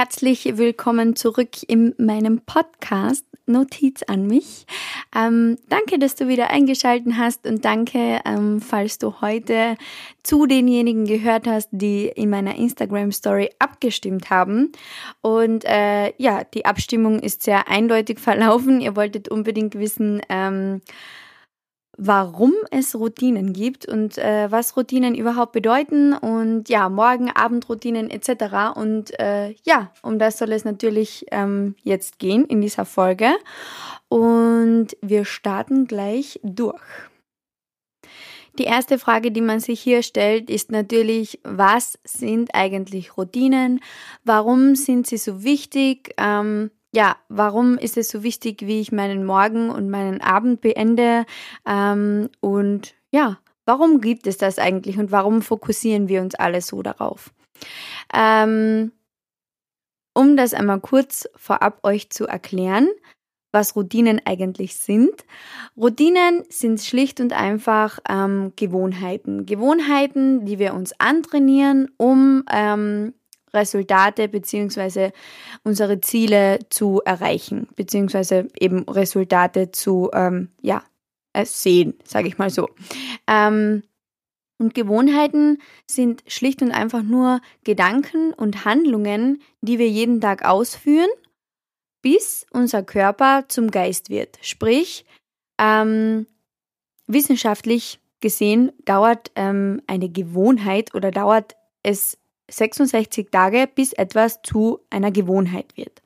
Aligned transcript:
Herzlich 0.00 0.56
willkommen 0.56 1.16
zurück 1.16 1.48
in 1.66 1.92
meinem 1.98 2.40
Podcast 2.42 3.24
Notiz 3.46 4.04
an 4.04 4.28
mich. 4.28 4.64
Ähm, 5.12 5.58
danke, 5.68 5.98
dass 5.98 6.14
du 6.14 6.28
wieder 6.28 6.50
eingeschaltet 6.50 7.14
hast 7.16 7.44
und 7.48 7.64
danke, 7.64 8.20
ähm, 8.24 8.60
falls 8.60 8.98
du 8.98 9.20
heute 9.20 9.76
zu 10.22 10.46
denjenigen 10.46 11.04
gehört 11.04 11.48
hast, 11.48 11.70
die 11.72 12.06
in 12.06 12.30
meiner 12.30 12.54
Instagram 12.54 13.10
Story 13.10 13.50
abgestimmt 13.58 14.30
haben. 14.30 14.70
Und 15.20 15.64
äh, 15.64 16.12
ja, 16.16 16.44
die 16.44 16.64
Abstimmung 16.64 17.18
ist 17.18 17.42
sehr 17.42 17.66
eindeutig 17.66 18.20
verlaufen. 18.20 18.80
Ihr 18.80 18.94
wolltet 18.94 19.28
unbedingt 19.28 19.74
wissen, 19.74 20.22
ähm, 20.28 20.80
warum 21.98 22.54
es 22.70 22.94
Routinen 22.94 23.52
gibt 23.52 23.86
und 23.86 24.16
äh, 24.18 24.50
was 24.50 24.76
Routinen 24.76 25.14
überhaupt 25.16 25.52
bedeuten 25.52 26.14
und 26.14 26.68
ja, 26.68 26.88
Morgen, 26.88 27.30
Abendroutinen 27.30 28.08
etc. 28.08 28.76
Und 28.76 29.18
äh, 29.18 29.54
ja, 29.64 29.90
um 30.02 30.18
das 30.18 30.38
soll 30.38 30.52
es 30.52 30.64
natürlich 30.64 31.26
ähm, 31.32 31.74
jetzt 31.82 32.18
gehen 32.20 32.44
in 32.46 32.60
dieser 32.60 32.84
Folge. 32.84 33.32
Und 34.08 34.96
wir 35.02 35.24
starten 35.24 35.86
gleich 35.86 36.38
durch. 36.42 36.80
Die 38.58 38.64
erste 38.64 38.98
Frage, 38.98 39.30
die 39.30 39.40
man 39.40 39.60
sich 39.60 39.80
hier 39.80 40.02
stellt, 40.02 40.50
ist 40.50 40.70
natürlich, 40.70 41.40
was 41.44 41.98
sind 42.04 42.54
eigentlich 42.54 43.16
Routinen? 43.16 43.80
Warum 44.24 44.74
sind 44.74 45.06
sie 45.06 45.18
so 45.18 45.44
wichtig? 45.44 46.14
Ähm, 46.16 46.70
ja, 46.94 47.16
warum 47.28 47.76
ist 47.76 47.96
es 47.96 48.08
so 48.08 48.22
wichtig, 48.22 48.62
wie 48.62 48.80
ich 48.80 48.92
meinen 48.92 49.24
Morgen 49.24 49.70
und 49.70 49.90
meinen 49.90 50.20
Abend 50.20 50.60
beende? 50.60 51.26
Ähm, 51.66 52.30
und 52.40 52.94
ja, 53.10 53.38
warum 53.66 54.00
gibt 54.00 54.26
es 54.26 54.38
das 54.38 54.58
eigentlich 54.58 54.98
und 54.98 55.12
warum 55.12 55.42
fokussieren 55.42 56.08
wir 56.08 56.22
uns 56.22 56.34
alle 56.34 56.62
so 56.62 56.82
darauf? 56.82 57.32
Ähm, 58.14 58.92
um 60.14 60.36
das 60.36 60.54
einmal 60.54 60.80
kurz 60.80 61.28
vorab 61.36 61.80
euch 61.84 62.10
zu 62.10 62.26
erklären, 62.26 62.88
was 63.52 63.76
Routinen 63.76 64.20
eigentlich 64.24 64.76
sind. 64.76 65.24
Routinen 65.76 66.44
sind 66.48 66.80
schlicht 66.80 67.20
und 67.20 67.32
einfach 67.32 67.98
ähm, 68.08 68.52
Gewohnheiten. 68.56 69.46
Gewohnheiten, 69.46 70.44
die 70.44 70.58
wir 70.58 70.74
uns 70.74 70.92
antrainieren, 70.98 71.90
um 71.96 72.44
ähm, 72.50 73.14
Resultate 73.52 74.28
beziehungsweise 74.28 75.12
unsere 75.64 76.00
Ziele 76.00 76.58
zu 76.70 77.00
erreichen, 77.04 77.68
beziehungsweise 77.76 78.48
eben 78.58 78.82
Resultate 78.88 79.72
zu 79.72 80.10
ähm, 80.12 80.50
ja, 80.62 80.82
sehen, 81.44 81.94
sage 82.04 82.28
ich 82.28 82.38
mal 82.38 82.50
so. 82.50 82.68
Ähm, 83.26 83.82
und 84.58 84.74
Gewohnheiten 84.74 85.58
sind 85.86 86.24
schlicht 86.26 86.62
und 86.62 86.72
einfach 86.72 87.02
nur 87.02 87.40
Gedanken 87.62 88.32
und 88.32 88.64
Handlungen, 88.64 89.40
die 89.60 89.78
wir 89.78 89.88
jeden 89.88 90.20
Tag 90.20 90.44
ausführen, 90.44 91.08
bis 92.02 92.44
unser 92.50 92.82
Körper 92.82 93.44
zum 93.48 93.70
Geist 93.70 94.10
wird. 94.10 94.38
Sprich, 94.42 95.04
ähm, 95.58 96.26
wissenschaftlich 97.06 98.00
gesehen 98.20 98.72
dauert 98.84 99.30
ähm, 99.36 99.80
eine 99.86 100.08
Gewohnheit 100.08 100.94
oder 100.94 101.10
dauert 101.12 101.54
es 101.82 102.17
66 102.50 103.30
Tage, 103.30 103.68
bis 103.72 103.92
etwas 103.92 104.42
zu 104.42 104.80
einer 104.90 105.10
Gewohnheit 105.10 105.76
wird. 105.76 106.02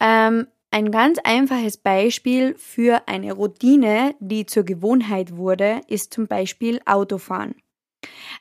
Ähm, 0.00 0.46
ein 0.70 0.90
ganz 0.90 1.18
einfaches 1.24 1.78
Beispiel 1.78 2.54
für 2.58 3.08
eine 3.08 3.32
Routine, 3.32 4.14
die 4.20 4.44
zur 4.44 4.64
Gewohnheit 4.64 5.36
wurde, 5.36 5.80
ist 5.88 6.12
zum 6.12 6.26
Beispiel 6.26 6.80
Autofahren. 6.84 7.54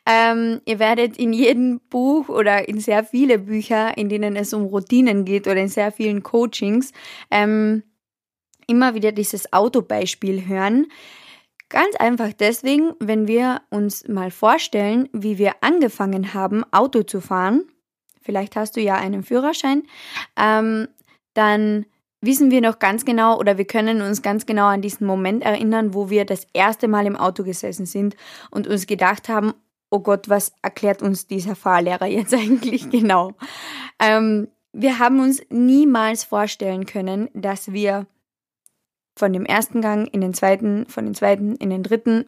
Ähm, 0.05 0.61
ihr 0.65 0.79
werdet 0.79 1.17
in 1.17 1.33
jedem 1.33 1.79
Buch 1.89 2.29
oder 2.29 2.67
in 2.67 2.79
sehr 2.79 3.03
viele 3.03 3.39
Bücher, 3.39 3.97
in 3.97 4.09
denen 4.09 4.35
es 4.35 4.53
um 4.53 4.63
Routinen 4.65 5.25
geht 5.25 5.47
oder 5.47 5.57
in 5.61 5.69
sehr 5.69 5.91
vielen 5.91 6.21
Coachings, 6.21 6.91
ähm, 7.31 7.83
immer 8.67 8.93
wieder 8.93 9.11
dieses 9.11 9.51
Autobeispiel 9.53 10.47
hören. 10.47 10.87
Ganz 11.69 11.95
einfach 11.97 12.31
deswegen, 12.33 12.93
wenn 12.99 13.27
wir 13.27 13.61
uns 13.69 14.07
mal 14.07 14.31
vorstellen, 14.31 15.09
wie 15.11 15.37
wir 15.37 15.55
angefangen 15.61 16.33
haben, 16.33 16.63
Auto 16.71 17.03
zu 17.03 17.19
fahren, 17.19 17.65
vielleicht 18.21 18.55
hast 18.55 18.77
du 18.77 18.81
ja 18.81 18.95
einen 18.95 19.23
Führerschein, 19.23 19.83
ähm, 20.37 20.87
dann 21.33 21.85
wissen 22.21 22.51
wir 22.51 22.61
noch 22.61 22.79
ganz 22.79 23.05
genau 23.05 23.37
oder 23.37 23.57
wir 23.57 23.65
können 23.65 24.01
uns 24.01 24.21
ganz 24.21 24.45
genau 24.45 24.65
an 24.65 24.81
diesen 24.81 25.05
Moment 25.05 25.43
erinnern, 25.43 25.93
wo 25.93 26.09
wir 26.09 26.25
das 26.25 26.47
erste 26.53 26.87
Mal 26.87 27.05
im 27.05 27.15
Auto 27.15 27.43
gesessen 27.43 27.85
sind 27.85 28.15
und 28.49 28.67
uns 28.67 28.87
gedacht 28.87 29.29
haben, 29.29 29.53
oh 29.89 29.99
Gott, 29.99 30.29
was 30.29 30.53
erklärt 30.61 31.01
uns 31.01 31.27
dieser 31.27 31.55
Fahrlehrer 31.55 32.07
jetzt 32.07 32.33
eigentlich 32.33 32.89
genau? 32.89 33.33
Ähm, 33.99 34.47
wir 34.73 34.99
haben 34.99 35.19
uns 35.19 35.41
niemals 35.49 36.23
vorstellen 36.23 36.85
können, 36.85 37.29
dass 37.33 37.71
wir 37.71 38.07
von 39.17 39.33
dem 39.33 39.45
ersten 39.45 39.81
Gang 39.81 40.07
in 40.13 40.21
den 40.21 40.33
zweiten, 40.33 40.85
von 40.87 41.05
den 41.05 41.15
zweiten 41.15 41.55
in 41.55 41.69
den 41.69 41.83
dritten. 41.83 42.25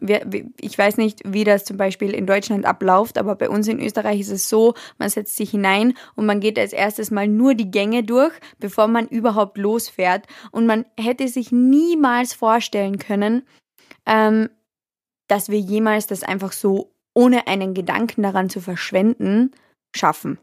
Ich 0.60 0.76
weiß 0.76 0.96
nicht, 0.96 1.20
wie 1.24 1.44
das 1.44 1.64
zum 1.64 1.76
Beispiel 1.76 2.12
in 2.12 2.26
Deutschland 2.26 2.66
abläuft, 2.66 3.18
aber 3.18 3.36
bei 3.36 3.48
uns 3.48 3.68
in 3.68 3.80
Österreich 3.80 4.20
ist 4.20 4.30
es 4.30 4.48
so, 4.48 4.74
man 4.98 5.08
setzt 5.08 5.36
sich 5.36 5.50
hinein 5.50 5.94
und 6.16 6.26
man 6.26 6.40
geht 6.40 6.58
als 6.58 6.72
erstes 6.72 7.10
mal 7.10 7.28
nur 7.28 7.54
die 7.54 7.70
Gänge 7.70 8.02
durch, 8.02 8.32
bevor 8.58 8.88
man 8.88 9.06
überhaupt 9.06 9.56
losfährt. 9.58 10.26
Und 10.50 10.66
man 10.66 10.84
hätte 10.98 11.28
sich 11.28 11.52
niemals 11.52 12.34
vorstellen 12.34 12.98
können, 12.98 13.42
ähm, 14.06 14.48
dass 15.28 15.48
wir 15.48 15.60
jemals 15.60 16.06
das 16.06 16.22
einfach 16.22 16.52
so 16.52 16.92
ohne 17.14 17.46
einen 17.46 17.74
Gedanken 17.74 18.22
daran 18.22 18.50
zu 18.50 18.60
verschwenden 18.60 19.52
schaffen. 19.94 20.38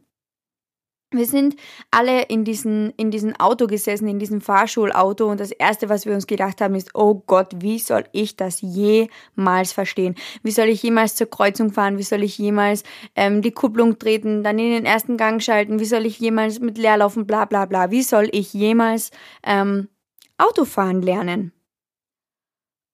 Wir 1.14 1.26
sind 1.26 1.56
alle 1.90 2.24
in 2.24 2.44
diesem 2.44 2.92
in 2.98 3.12
diesen 3.12 3.40
Auto 3.40 3.68
gesessen, 3.68 4.10
in 4.10 4.20
diesem 4.20 4.42
Fahrschulauto 4.42 5.26
und 5.32 5.40
das 5.40 5.52
erste, 5.52 5.88
was 5.88 6.06
wir 6.06 6.14
uns 6.14 6.28
gedacht 6.28 6.60
haben, 6.60 6.76
ist, 6.76 6.96
oh 6.96 7.24
Gott, 7.26 7.54
wie 7.62 7.80
soll 7.80 8.04
ich 8.12 8.36
das 8.36 8.60
jemals 8.60 9.72
verstehen? 9.72 10.16
Wie 10.44 10.52
soll 10.52 10.68
ich 10.68 10.84
jemals 10.84 11.16
zur 11.16 11.30
Kreuzung 11.30 11.72
fahren? 11.72 11.98
Wie 11.98 12.04
soll 12.04 12.24
ich 12.24 12.38
jemals 12.38 12.84
ähm, 13.16 13.42
die 13.42 13.54
Kupplung 13.54 14.00
treten, 14.00 14.44
dann 14.44 14.60
in 14.60 14.72
den 14.72 14.86
ersten 14.86 15.16
Gang 15.16 15.42
schalten? 15.42 15.80
Wie 15.80 15.86
soll 15.86 16.06
ich 16.06 16.20
jemals 16.20 16.60
mit 16.60 16.78
Leerlaufen, 16.78 17.26
bla 17.26 17.46
bla 17.46 17.66
bla? 17.66 17.90
Wie 17.90 18.04
soll 18.04 18.28
ich 18.34 18.54
jemals 18.54 19.12
ähm, 19.44 19.88
Autofahren 20.38 21.02
lernen? 21.02 21.54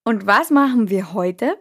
Und 0.04 0.28
was 0.28 0.52
machen 0.52 0.92
wir 0.92 1.14
heute? 1.14 1.58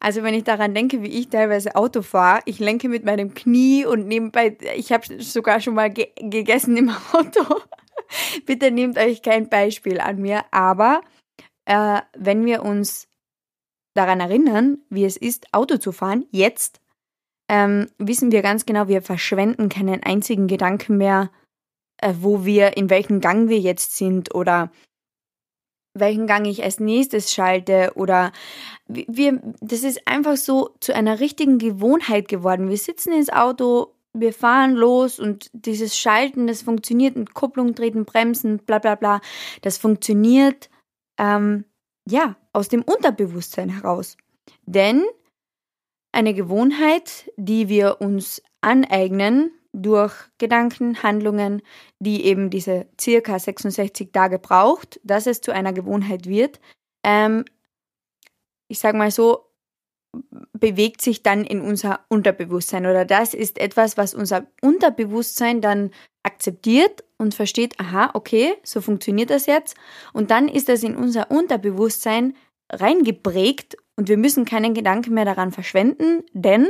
Also 0.00 0.22
wenn 0.22 0.34
ich 0.34 0.44
daran 0.44 0.74
denke, 0.74 1.02
wie 1.02 1.08
ich 1.08 1.28
teilweise 1.28 1.76
Auto 1.76 2.02
fahre, 2.02 2.40
ich 2.46 2.58
lenke 2.58 2.88
mit 2.88 3.04
meinem 3.04 3.34
Knie 3.34 3.84
und 3.84 4.06
nebenbei, 4.06 4.56
ich 4.76 4.92
habe 4.92 5.22
sogar 5.22 5.60
schon 5.60 5.74
mal 5.74 5.90
ge 5.90 6.08
gegessen 6.16 6.76
im 6.76 6.90
Auto. 7.12 7.60
Bitte 8.46 8.70
nehmt 8.70 8.98
euch 8.98 9.22
kein 9.22 9.48
Beispiel 9.48 10.00
an 10.00 10.20
mir, 10.20 10.44
aber 10.50 11.02
äh, 11.64 12.00
wenn 12.16 12.44
wir 12.44 12.62
uns 12.62 13.08
daran 13.94 14.20
erinnern, 14.20 14.78
wie 14.88 15.04
es 15.04 15.16
ist, 15.16 15.52
Auto 15.52 15.76
zu 15.76 15.92
fahren, 15.92 16.26
jetzt, 16.30 16.80
ähm, 17.48 17.88
wissen 17.98 18.32
wir 18.32 18.42
ganz 18.42 18.66
genau, 18.66 18.88
wir 18.88 19.02
verschwenden 19.02 19.68
keinen 19.68 20.02
einzigen 20.02 20.46
Gedanken 20.46 20.96
mehr, 20.96 21.30
äh, 21.98 22.14
wo 22.20 22.44
wir, 22.44 22.76
in 22.76 22.90
welchem 22.90 23.20
Gang 23.20 23.48
wir 23.48 23.58
jetzt 23.58 23.96
sind 23.96 24.34
oder 24.34 24.70
welchen 25.94 26.26
Gang 26.26 26.46
ich 26.46 26.62
als 26.62 26.80
nächstes 26.80 27.32
schalte 27.32 27.92
oder 27.94 28.32
wir, 28.86 29.40
das 29.60 29.82
ist 29.82 30.06
einfach 30.06 30.36
so 30.36 30.70
zu 30.80 30.94
einer 30.94 31.20
richtigen 31.20 31.58
Gewohnheit 31.58 32.28
geworden. 32.28 32.68
Wir 32.68 32.78
sitzen 32.78 33.12
ins 33.12 33.30
Auto, 33.30 33.94
wir 34.14 34.32
fahren 34.32 34.74
los 34.74 35.18
und 35.18 35.50
dieses 35.52 35.96
Schalten, 35.96 36.46
das 36.46 36.62
funktioniert 36.62 37.16
mit 37.16 37.34
Kupplung, 37.34 37.74
Treten, 37.74 38.04
Bremsen, 38.04 38.58
bla 38.58 38.78
bla 38.78 38.94
bla, 38.94 39.20
das 39.62 39.78
funktioniert 39.78 40.70
ähm, 41.18 41.64
ja 42.08 42.36
aus 42.52 42.68
dem 42.68 42.82
Unterbewusstsein 42.82 43.70
heraus. 43.70 44.16
Denn 44.66 45.04
eine 46.12 46.34
Gewohnheit, 46.34 47.30
die 47.36 47.68
wir 47.68 48.00
uns 48.00 48.42
aneignen, 48.60 49.50
durch 49.72 50.14
Gedanken, 50.38 51.02
Handlungen, 51.02 51.62
die 51.98 52.24
eben 52.24 52.50
diese 52.50 52.86
circa 53.00 53.38
66 53.38 54.12
Tage 54.12 54.38
braucht, 54.38 55.00
dass 55.02 55.26
es 55.26 55.40
zu 55.40 55.52
einer 55.52 55.72
Gewohnheit 55.72 56.26
wird, 56.26 56.60
ähm, 57.04 57.44
ich 58.68 58.78
sage 58.78 58.96
mal 58.96 59.10
so, 59.10 59.52
bewegt 60.52 61.00
sich 61.00 61.22
dann 61.22 61.44
in 61.44 61.60
unser 61.60 62.00
Unterbewusstsein 62.08 62.86
oder 62.86 63.04
das 63.04 63.34
ist 63.34 63.58
etwas, 63.58 63.96
was 63.96 64.14
unser 64.14 64.46
Unterbewusstsein 64.60 65.60
dann 65.60 65.90
akzeptiert 66.22 67.02
und 67.18 67.34
versteht, 67.34 67.80
aha, 67.80 68.10
okay, 68.14 68.54
so 68.62 68.80
funktioniert 68.80 69.30
das 69.30 69.46
jetzt 69.46 69.76
und 70.12 70.30
dann 70.30 70.48
ist 70.48 70.68
das 70.68 70.82
in 70.82 70.96
unser 70.96 71.30
Unterbewusstsein 71.30 72.36
reingeprägt 72.70 73.76
und 73.96 74.08
wir 74.08 74.18
müssen 74.18 74.44
keinen 74.44 74.74
Gedanken 74.74 75.14
mehr 75.14 75.24
daran 75.24 75.52
verschwenden, 75.52 76.24
denn 76.32 76.68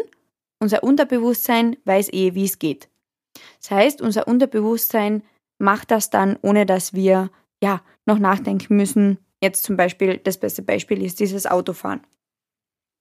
unser 0.61 0.85
Unterbewusstsein 0.85 1.77
weiß 1.85 2.13
eh, 2.13 2.35
wie 2.35 2.45
es 2.45 2.59
geht. 2.59 2.89
Das 3.61 3.71
heißt, 3.71 4.03
unser 4.03 4.29
Unterbewusstsein 4.29 5.23
macht 5.59 5.91
das 5.91 6.11
dann, 6.11 6.39
ohne 6.43 6.67
dass 6.67 6.93
wir 6.93 7.31
ja 7.63 7.83
noch 8.07 8.19
nachdenken 8.19 8.77
müssen. 8.77 9.19
Jetzt 9.41 9.65
zum 9.65 9.77
Beispiel, 9.77 10.19
das 10.19 10.39
beste 10.39 10.63
Beispiel 10.63 11.03
ist 11.03 11.21
dieses 11.21 11.47
Autofahren. 11.47 12.03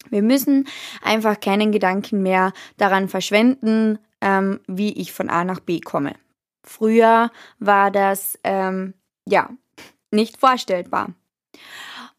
Wir 0.10 0.24
müssen 0.24 0.68
einfach 1.02 1.40
keinen 1.40 1.72
Gedanken 1.72 2.24
mehr 2.24 2.54
daran 2.78 3.08
verschwenden, 3.08 4.00
ähm, 4.22 4.60
wie 4.68 4.94
ich 4.94 5.12
von 5.12 5.30
A 5.30 5.44
nach 5.44 5.60
B 5.60 5.80
komme. 5.80 6.16
Früher 6.64 7.32
war 7.60 7.92
das 7.92 8.40
ähm, 8.44 8.94
ja 9.28 9.50
nicht 10.12 10.38
vorstellbar. 10.38 11.14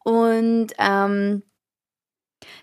Und 0.03 0.67
ähm, 0.77 1.43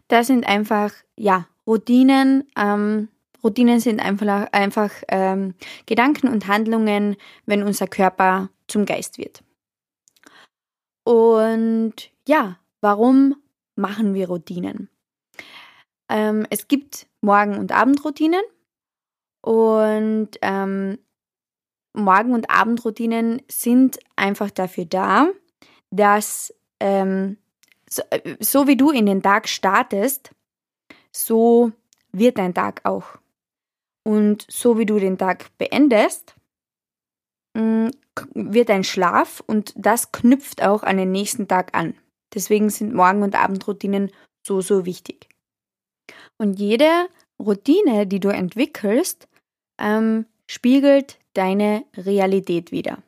das 0.08 0.26
sind 0.26 0.46
einfach 0.46 0.93
ja 1.17 1.46
Routinen. 1.67 2.44
Ähm, 2.56 3.08
Routinen 3.43 3.81
sind 3.81 4.01
einfach, 4.01 4.49
einfach 4.53 4.91
ähm, 5.09 5.55
Gedanken 5.87 6.29
und 6.29 6.47
Handlungen, 6.47 7.17
wenn 7.47 7.63
unser 7.63 7.87
Körper 7.87 8.51
zum 8.67 8.87
Geist 8.87 9.19
wird. 9.19 9.43
Und 11.05 11.95
ja, 12.29 12.59
warum 12.81 13.37
machen 13.77 14.15
wir 14.15 14.29
Routinen? 14.29 14.89
Ähm, 16.09 16.47
es 16.51 16.69
gibt 16.69 17.07
Morgen- 17.21 17.59
und 17.59 17.73
Abendroutinen 17.73 18.43
und 19.43 20.31
ähm, 20.43 20.99
Morgen- 21.93 22.35
und 22.35 22.51
Abendroutinen 22.51 23.43
sind 23.51 23.99
einfach 24.17 24.51
dafür 24.51 24.85
da, 24.85 25.29
dass 25.91 26.55
ähm, 26.79 27.37
so, 27.89 28.03
äh, 28.11 28.37
so 28.41 28.67
wie 28.67 28.77
du 28.77 28.91
in 28.91 29.07
den 29.07 29.23
Tag 29.23 29.49
startest, 29.49 30.31
so 31.13 31.73
wird 32.13 32.39
dein 32.39 32.55
Tag 32.55 32.81
auch. 32.85 33.19
Und 34.05 34.47
so 34.49 34.79
wie 34.79 34.87
du 34.87 34.99
den 34.99 35.19
Tag 35.19 35.50
beendest, 35.58 36.35
mm, 37.56 37.88
wird 38.35 38.69
dein 38.69 38.85
Schlaf 38.85 39.43
und 39.47 39.73
das 39.76 40.12
knüpft 40.12 40.62
auch 40.62 40.82
an 40.82 40.97
den 40.97 41.12
nächsten 41.12 41.49
Tag 41.49 41.75
an. 41.75 41.94
Deswegen 42.35 42.70
sind 42.70 42.94
Morgen- 42.94 43.23
und 43.23 43.35
Abendroutinen 43.35 44.11
so, 44.47 44.61
so 44.61 44.87
wichtig. 44.87 45.29
Und 46.38 46.58
jede 46.58 47.08
Routine, 47.38 48.06
die 48.06 48.20
du 48.20 48.29
entwickelst, 48.29 49.29
ähm, 49.79 50.26
spiegelt 50.46 51.19
deine 51.35 51.85
Realität 51.96 52.73
wieder. 52.73 53.03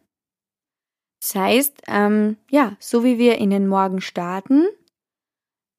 Das 1.21 1.35
heißt, 1.37 1.83
ähm, 1.87 2.37
ja, 2.51 2.77
so 2.81 3.05
wie 3.05 3.19
wir 3.19 3.39
in 3.39 3.51
den 3.51 3.69
Morgen 3.69 4.01
starten, 4.01 4.67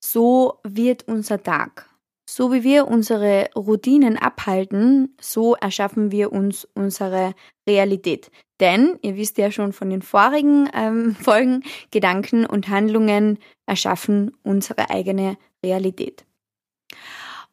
so 0.03 0.59
wird 0.63 1.07
unser 1.07 1.43
Tag. 1.43 1.89
So 2.35 2.51
wie 2.51 2.63
wir 2.63 2.87
unsere 2.87 3.51
Routinen 3.55 4.17
abhalten, 4.17 5.15
so 5.21 5.53
erschaffen 5.53 6.11
wir 6.11 6.31
uns 6.31 6.67
unsere 6.73 7.35
Realität. 7.67 8.31
Denn, 8.59 8.97
ihr 9.03 9.15
wisst 9.17 9.37
ja 9.37 9.51
schon 9.51 9.71
von 9.71 9.91
den 9.91 10.01
vorigen 10.01 10.67
ähm, 10.73 11.15
Folgen, 11.21 11.61
Gedanken 11.91 12.47
und 12.47 12.69
Handlungen 12.69 13.37
erschaffen 13.67 14.35
unsere 14.41 14.89
eigene 14.89 15.37
Realität. 15.63 16.25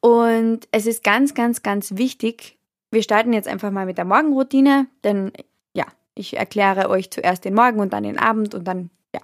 Und 0.01 0.67
es 0.73 0.87
ist 0.87 1.05
ganz, 1.05 1.35
ganz, 1.35 1.63
ganz 1.63 1.97
wichtig, 1.97 2.57
wir 2.91 3.03
starten 3.03 3.35
jetzt 3.35 3.49
einfach 3.49 3.71
mal 3.71 3.85
mit 3.85 3.99
der 3.99 4.07
Morgenroutine, 4.07 4.87
denn 5.05 5.31
ja, 5.75 5.85
ich 6.15 6.39
erkläre 6.39 6.89
euch 6.89 7.11
zuerst 7.11 7.45
den 7.45 7.53
Morgen 7.53 7.81
und 7.81 7.93
dann 7.93 8.05
den 8.05 8.19
Abend 8.19 8.55
und 8.55 8.65
dann, 8.65 8.89
ja. 9.15 9.21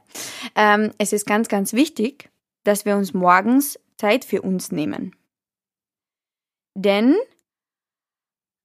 Ähm, 0.55 0.91
es 0.99 1.15
ist 1.15 1.25
ganz, 1.25 1.49
ganz 1.49 1.73
wichtig, 1.73 2.29
dass 2.63 2.85
wir 2.85 2.95
uns 2.95 3.15
morgens 3.15 3.81
Zeit 3.97 4.27
für 4.27 4.43
uns 4.43 4.71
nehmen. 4.71 5.13
Denn 6.79 7.17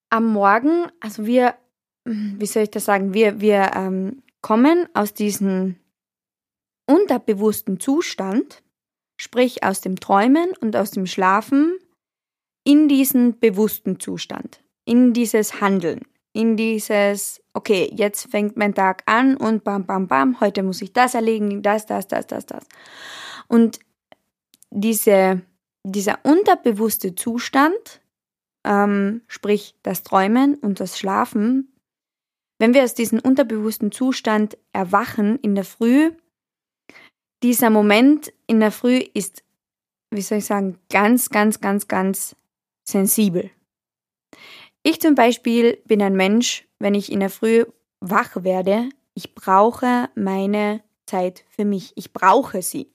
am 0.10 0.28
Morgen, 0.28 0.92
also 1.00 1.26
wir, 1.26 1.56
wie 2.04 2.46
soll 2.46 2.64
ich 2.64 2.72
das 2.72 2.84
sagen, 2.84 3.14
wir, 3.14 3.40
wir 3.40 3.72
ähm, 3.74 4.22
kommen 4.42 4.90
aus 4.94 5.14
diesem 5.14 5.78
unterbewussten 6.86 7.80
Zustand, 7.80 8.64
sprich 9.16 9.64
aus 9.64 9.80
dem 9.80 9.98
Träumen 9.98 10.52
und 10.60 10.76
aus 10.76 10.92
dem 10.92 11.06
Schlafen, 11.06 11.78
in 12.66 12.90
diesen 12.90 13.40
bewussten 13.40 13.98
Zustand, 13.98 14.62
in 14.84 15.14
dieses 15.14 15.62
Handeln, 15.62 16.02
in 16.34 16.58
dieses, 16.58 17.42
okay, 17.54 17.90
jetzt 17.96 18.30
fängt 18.30 18.58
mein 18.58 18.76
Tag 18.76 19.04
an 19.06 19.38
und 19.38 19.64
bam, 19.64 19.86
bam, 19.86 20.08
bam, 20.08 20.42
heute 20.42 20.64
muss 20.64 20.82
ich 20.82 20.92
das 20.92 21.14
erlegen, 21.14 21.62
das, 21.62 21.86
das, 21.86 22.10
das, 22.10 22.28
das, 22.28 22.46
das. 22.46 22.68
Und 23.48 23.80
diese, 24.70 25.44
dieser 25.84 26.20
unterbewusste 26.24 27.16
Zustand, 27.16 28.01
ähm, 28.64 29.22
sprich 29.28 29.76
das 29.84 30.04
Träumen 30.04 30.56
und 30.56 30.80
das 30.80 30.98
Schlafen, 30.98 31.72
wenn 32.60 32.74
wir 32.74 32.84
aus 32.84 32.94
diesem 32.94 33.20
unterbewussten 33.20 33.92
Zustand 33.92 34.58
erwachen 34.72 35.40
in 35.40 35.56
der 35.56 35.64
Früh, 35.64 36.12
dieser 37.42 37.70
Moment 37.70 38.32
in 38.46 38.60
der 38.60 38.72
Früh 38.72 38.98
ist, 38.98 39.44
wie 40.12 40.22
soll 40.22 40.40
ich 40.40 40.46
sagen, 40.46 40.78
ganz, 40.92 41.30
ganz, 41.30 41.60
ganz, 41.60 41.88
ganz 41.88 42.36
sensibel. 42.84 43.50
Ich 44.84 45.00
zum 45.00 45.16
Beispiel 45.16 45.78
bin 45.86 46.02
ein 46.02 46.16
Mensch, 46.16 46.68
wenn 46.80 46.94
ich 46.94 47.12
in 47.12 47.20
der 47.20 47.30
Früh 47.30 47.66
wach 48.00 48.44
werde, 48.44 48.90
ich 49.14 49.36
brauche 49.36 50.10
meine 50.16 50.84
Zeit 51.06 51.44
für 51.50 51.66
mich. 51.66 51.94
Ich 51.96 52.14
brauche 52.14 52.62
sie. 52.62 52.92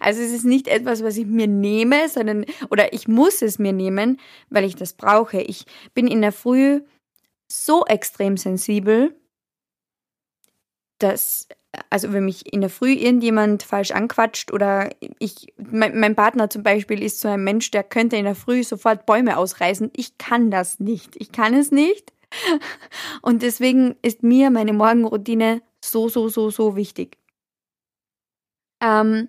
Also 0.00 0.20
es 0.20 0.32
ist 0.32 0.44
nicht 0.44 0.68
etwas, 0.68 1.02
was 1.02 1.16
ich 1.16 1.26
mir 1.26 1.46
nehme, 1.46 2.08
sondern 2.08 2.44
oder 2.70 2.92
ich 2.92 3.08
muss 3.08 3.42
es 3.42 3.58
mir 3.58 3.72
nehmen, 3.72 4.20
weil 4.50 4.64
ich 4.64 4.76
das 4.76 4.92
brauche. 4.92 5.40
Ich 5.40 5.64
bin 5.94 6.06
in 6.06 6.20
der 6.20 6.32
Früh 6.32 6.82
so 7.50 7.84
extrem 7.86 8.36
sensibel, 8.36 9.14
dass 10.98 11.48
also 11.90 12.12
wenn 12.12 12.24
mich 12.24 12.52
in 12.52 12.60
der 12.60 12.70
Früh 12.70 12.92
irgendjemand 12.92 13.62
falsch 13.62 13.92
anquatscht 13.92 14.52
oder 14.52 14.90
ich, 15.18 15.52
mein, 15.56 15.98
mein, 15.98 16.14
Partner 16.14 16.50
zum 16.50 16.62
Beispiel 16.62 17.02
ist 17.02 17.20
so 17.20 17.28
ein 17.28 17.44
Mensch, 17.44 17.70
der 17.70 17.82
könnte 17.82 18.16
in 18.16 18.24
der 18.24 18.34
Früh 18.34 18.62
sofort 18.62 19.06
Bäume 19.06 19.38
ausreißen. 19.38 19.90
Ich 19.96 20.18
kann 20.18 20.50
das 20.50 20.80
nicht. 20.80 21.16
Ich 21.16 21.32
kann 21.32 21.54
es 21.54 21.70
nicht. 21.70 22.12
Und 23.22 23.42
deswegen 23.42 23.96
ist 24.02 24.22
mir 24.22 24.50
meine 24.50 24.72
Morgenroutine 24.72 25.62
so, 25.82 26.08
so, 26.08 26.28
so, 26.28 26.50
so 26.50 26.76
wichtig. 26.76 27.16
Ähm, 28.82 29.28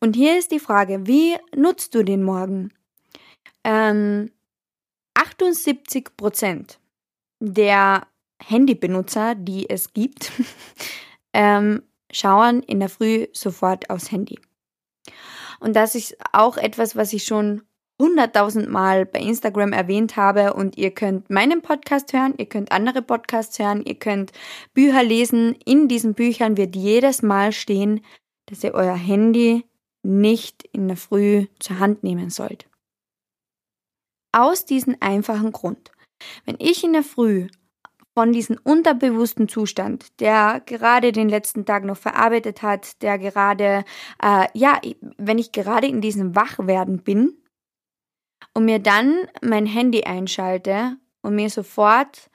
und 0.00 0.16
hier 0.16 0.38
ist 0.38 0.50
die 0.50 0.60
Frage, 0.60 1.06
wie 1.06 1.36
nutzt 1.54 1.94
du 1.94 2.02
den 2.02 2.22
Morgen? 2.22 2.72
Ähm, 3.64 4.30
78 5.14 6.16
Prozent 6.16 6.80
der 7.40 8.06
Handybenutzer, 8.42 9.34
die 9.34 9.68
es 9.68 9.92
gibt, 9.92 10.32
ähm, 11.32 11.82
schauen 12.10 12.62
in 12.62 12.80
der 12.80 12.88
Früh 12.88 13.26
sofort 13.32 13.90
aufs 13.90 14.10
Handy. 14.10 14.38
Und 15.60 15.76
das 15.76 15.94
ist 15.94 16.16
auch 16.32 16.56
etwas, 16.56 16.96
was 16.96 17.12
ich 17.12 17.24
schon 17.24 17.62
hunderttausend 18.00 18.70
Mal 18.70 19.04
bei 19.04 19.20
Instagram 19.20 19.72
erwähnt 19.72 20.16
habe 20.16 20.54
und 20.54 20.78
ihr 20.78 20.90
könnt 20.90 21.28
meinen 21.28 21.60
Podcast 21.60 22.14
hören, 22.14 22.32
ihr 22.38 22.46
könnt 22.46 22.72
andere 22.72 23.02
Podcasts 23.02 23.58
hören, 23.58 23.84
ihr 23.84 23.96
könnt 23.96 24.32
Bücher 24.72 25.02
lesen. 25.02 25.54
In 25.66 25.86
diesen 25.86 26.14
Büchern 26.14 26.56
wird 26.56 26.74
jedes 26.74 27.22
Mal 27.22 27.52
stehen, 27.52 28.00
dass 28.46 28.64
ihr 28.64 28.72
euer 28.72 28.96
Handy 28.96 29.64
nicht 30.02 30.62
in 30.72 30.88
der 30.88 30.96
Früh 30.96 31.46
zur 31.58 31.78
Hand 31.78 32.02
nehmen 32.02 32.30
sollt. 32.30 32.68
Aus 34.32 34.64
diesem 34.64 34.96
einfachen 35.00 35.52
Grund. 35.52 35.92
Wenn 36.44 36.56
ich 36.58 36.84
in 36.84 36.92
der 36.92 37.02
Früh 37.02 37.48
von 38.14 38.32
diesem 38.32 38.58
unterbewussten 38.62 39.48
Zustand, 39.48 40.20
der 40.20 40.62
gerade 40.66 41.12
den 41.12 41.28
letzten 41.28 41.64
Tag 41.64 41.84
noch 41.84 41.96
verarbeitet 41.96 42.62
hat, 42.62 43.00
der 43.02 43.18
gerade, 43.18 43.84
äh, 44.22 44.46
ja, 44.54 44.80
wenn 45.16 45.38
ich 45.38 45.52
gerade 45.52 45.86
in 45.86 46.00
diesem 46.00 46.34
Wachwerden 46.36 47.02
bin 47.02 47.38
und 48.54 48.64
mir 48.64 48.78
dann 48.78 49.16
mein 49.42 49.66
Handy 49.66 50.04
einschalte 50.04 50.96
und 51.22 51.34
mir 51.34 51.50
sofort 51.50 52.30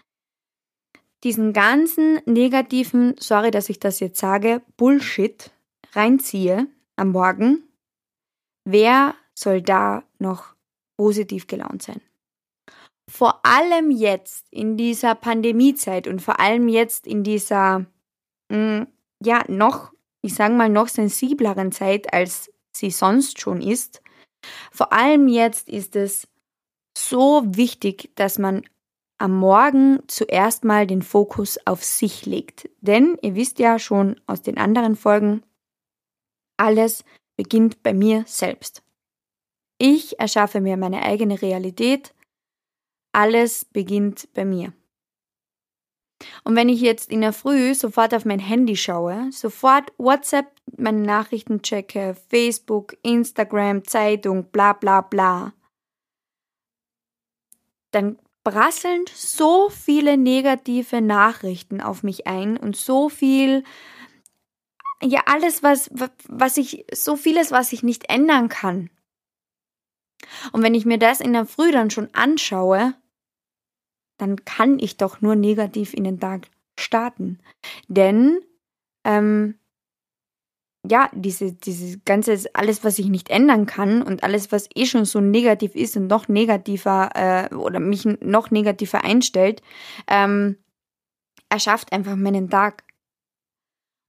diesen 1.23 1.53
ganzen 1.53 2.19
negativen, 2.25 3.15
sorry, 3.19 3.51
dass 3.51 3.69
ich 3.69 3.79
das 3.79 3.99
jetzt 3.99 4.19
sage, 4.19 4.61
Bullshit 4.77 5.51
reinziehe 5.93 6.67
am 6.95 7.11
Morgen, 7.11 7.63
wer 8.65 9.15
soll 9.33 9.61
da 9.61 10.03
noch 10.19 10.55
positiv 10.97 11.47
gelaunt 11.47 11.83
sein? 11.83 12.01
vor 13.09 13.45
allem 13.45 13.91
jetzt 13.91 14.47
in 14.51 14.77
dieser 14.77 15.15
Pandemiezeit 15.15 16.07
und 16.07 16.21
vor 16.21 16.39
allem 16.39 16.67
jetzt 16.67 17.07
in 17.07 17.23
dieser, 17.23 17.85
mh, 18.49 18.57
mm, 18.81 18.87
ja, 19.23 19.43
noch, 19.47 19.93
ich 20.21 20.33
sage 20.33 20.53
mal, 20.53 20.69
noch 20.69 20.87
sensibleren 20.87 21.71
Zeit, 21.71 22.13
als 22.13 22.51
sie 22.75 22.91
sonst 22.91 23.39
schon 23.39 23.61
ist, 23.61 24.01
vor 24.71 24.91
allem 24.91 25.27
jetzt 25.27 25.69
ist 25.69 25.95
es 25.95 26.27
so 26.97 27.43
wichtig, 27.45 28.11
dass 28.15 28.37
man 28.37 28.63
am 29.17 29.37
Morgen 29.37 29.99
zuerst 30.07 30.65
mal 30.65 30.85
den 30.85 31.01
Fokus 31.01 31.57
auf 31.65 31.83
sich 31.83 32.25
legt. 32.25 32.69
Denn 32.81 33.17
ihr 33.21 33.35
wisst 33.35 33.59
ja 33.59 33.79
schon 33.79 34.19
aus 34.27 34.41
den 34.41 34.57
anderen 34.57 34.95
Folgen, 34.95 35.43
alles 36.57 37.03
beginnt 37.35 37.83
bei 37.83 37.93
mir 37.93 38.23
selbst. 38.27 38.83
Ich 39.77 40.19
erschaffe 40.19 40.61
mir 40.61 40.77
meine 40.77 41.03
eigene 41.03 41.41
Realität 41.41 42.13
alles 43.15 43.65
beginnt 43.65 44.27
bei 44.33 44.43
mir. 44.43 44.73
Und 46.43 46.55
wenn 46.55 46.69
ich 46.69 46.81
jetzt 46.81 47.09
in 47.09 47.21
der 47.21 47.33
Früh 47.33 47.73
sofort 47.73 48.13
auf 48.13 48.25
mein 48.25 48.39
Handy 48.39 48.75
schaue, 48.75 49.29
sofort 49.31 49.91
WhatsApp 49.97 50.47
meine 50.77 51.01
Nachrichten 51.01 51.61
checke, 51.61 52.15
Facebook, 52.29 52.95
Instagram, 53.03 53.85
Zeitung, 53.85 54.51
bla 54.51 54.73
bla 54.73 55.01
bla, 55.01 55.53
dann 57.91 58.19
prasseln 58.43 59.05
so 59.13 59.69
viele 59.69 60.17
negative 60.17 61.01
Nachrichten 61.01 61.81
auf 61.81 62.03
mich 62.03 62.27
ein 62.27 62.57
und 62.57 62.75
so 62.75 63.09
viel, 63.09 63.63
ja, 65.01 65.23
alles, 65.25 65.63
was, 65.63 65.89
was 66.27 66.57
ich, 66.57 66.85
so 66.93 67.15
vieles, 67.15 67.51
was 67.51 67.73
ich 67.73 67.83
nicht 67.83 68.09
ändern 68.09 68.49
kann. 68.49 68.89
Und 70.51 70.63
wenn 70.63 70.73
ich 70.73 70.85
mir 70.85 70.97
das 70.97 71.19
in 71.19 71.33
der 71.33 71.45
Früh 71.45 71.71
dann 71.71 71.91
schon 71.91 72.13
anschaue, 72.13 72.95
dann 74.17 74.43
kann 74.45 74.79
ich 74.79 74.97
doch 74.97 75.21
nur 75.21 75.35
negativ 75.35 75.93
in 75.93 76.03
den 76.03 76.19
Tag 76.19 76.47
starten. 76.79 77.39
Denn 77.87 78.39
ähm, 79.03 79.59
ja, 80.89 81.09
diese, 81.13 81.53
diese 81.53 81.99
ganze, 81.99 82.37
alles, 82.53 82.83
was 82.83 82.99
ich 82.99 83.07
nicht 83.07 83.29
ändern 83.29 83.65
kann 83.65 84.01
und 84.01 84.23
alles, 84.23 84.51
was 84.51 84.69
eh 84.75 84.85
schon 84.85 85.05
so 85.05 85.19
negativ 85.19 85.75
ist 85.75 85.97
und 85.97 86.07
noch 86.07 86.27
negativer 86.27 87.09
äh, 87.15 87.55
oder 87.55 87.79
mich 87.79 88.05
noch 88.05 88.51
negativer 88.51 89.03
einstellt, 89.03 89.61
ähm, 90.07 90.57
erschafft 91.49 91.91
einfach 91.91 92.15
meinen 92.15 92.49
Tag. 92.49 92.83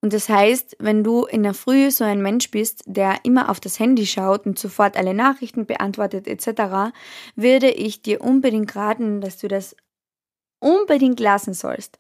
Und 0.07 0.13
das 0.13 0.29
heißt, 0.29 0.77
wenn 0.79 1.03
du 1.03 1.25
in 1.25 1.43
der 1.43 1.53
Früh 1.53 1.91
so 1.91 2.05
ein 2.05 2.23
Mensch 2.23 2.53
bist, 2.53 2.85
der 2.87 3.25
immer 3.25 3.49
auf 3.49 3.59
das 3.59 3.81
Handy 3.81 4.07
schaut 4.07 4.47
und 4.47 4.57
sofort 4.57 4.97
alle 4.97 5.15
Nachrichten 5.15 5.67
beantwortet 5.67 6.29
etc., 6.29 6.95
würde 7.35 7.69
ich 7.69 8.03
dir 8.03 8.21
unbedingt 8.21 8.77
raten, 8.77 9.21
dass 9.21 9.39
du 9.39 9.49
das 9.49 9.75
unbedingt 10.61 11.19
lassen 11.19 11.55
sollst. 11.55 11.99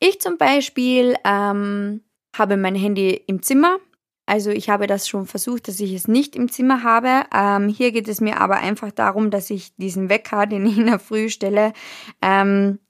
Ich 0.00 0.20
zum 0.20 0.36
Beispiel 0.36 1.14
ähm, 1.24 2.02
habe 2.36 2.56
mein 2.56 2.74
Handy 2.74 3.22
im 3.28 3.40
Zimmer. 3.40 3.78
Also 4.26 4.50
ich 4.50 4.68
habe 4.68 4.88
das 4.88 5.06
schon 5.06 5.26
versucht, 5.26 5.68
dass 5.68 5.78
ich 5.78 5.92
es 5.92 6.08
nicht 6.08 6.34
im 6.34 6.50
Zimmer 6.50 6.82
habe. 6.82 7.22
Ähm, 7.32 7.68
hier 7.68 7.92
geht 7.92 8.08
es 8.08 8.20
mir 8.20 8.40
aber 8.40 8.56
einfach 8.56 8.90
darum, 8.90 9.30
dass 9.30 9.48
ich 9.48 9.76
diesen 9.76 10.08
Wecker, 10.08 10.46
den 10.48 10.66
ich 10.66 10.76
in 10.76 10.86
der 10.86 10.98
Früh 10.98 11.28
stelle, 11.28 11.72
ähm, 12.20 12.80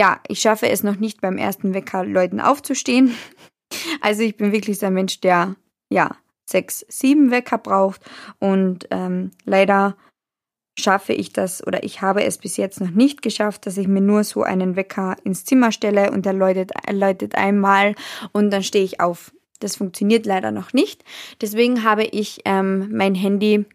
ja, 0.00 0.18
ich 0.28 0.40
schaffe 0.40 0.70
es 0.70 0.82
noch 0.82 0.96
nicht 0.96 1.20
beim 1.20 1.36
ersten 1.36 1.74
Wecker 1.74 2.04
Leuten 2.04 2.40
aufzustehen. 2.40 3.14
Also 4.00 4.22
ich 4.22 4.36
bin 4.36 4.50
wirklich 4.50 4.80
so 4.80 4.86
ein 4.86 4.94
Mensch, 4.94 5.20
der 5.20 5.54
ja 5.90 6.16
sechs, 6.44 6.84
sieben 6.88 7.30
Wecker 7.30 7.56
braucht 7.56 8.00
und 8.40 8.88
ähm, 8.90 9.30
leider 9.44 9.96
schaffe 10.76 11.12
ich 11.12 11.32
das 11.32 11.64
oder 11.64 11.84
ich 11.84 12.02
habe 12.02 12.24
es 12.24 12.38
bis 12.38 12.56
jetzt 12.56 12.80
noch 12.80 12.90
nicht 12.90 13.22
geschafft, 13.22 13.66
dass 13.66 13.76
ich 13.76 13.86
mir 13.86 14.00
nur 14.00 14.24
so 14.24 14.42
einen 14.42 14.74
Wecker 14.74 15.14
ins 15.22 15.44
Zimmer 15.44 15.70
stelle 15.70 16.10
und 16.10 16.26
er 16.26 16.32
läutet, 16.32 16.72
läutet 16.90 17.36
einmal 17.36 17.94
und 18.32 18.50
dann 18.50 18.64
stehe 18.64 18.84
ich 18.84 19.00
auf. 19.00 19.32
Das 19.60 19.76
funktioniert 19.76 20.26
leider 20.26 20.50
noch 20.50 20.72
nicht. 20.72 21.04
Deswegen 21.40 21.84
habe 21.84 22.02
ich 22.02 22.40
ähm, 22.44 22.88
mein 22.90 23.14
Handy 23.14 23.66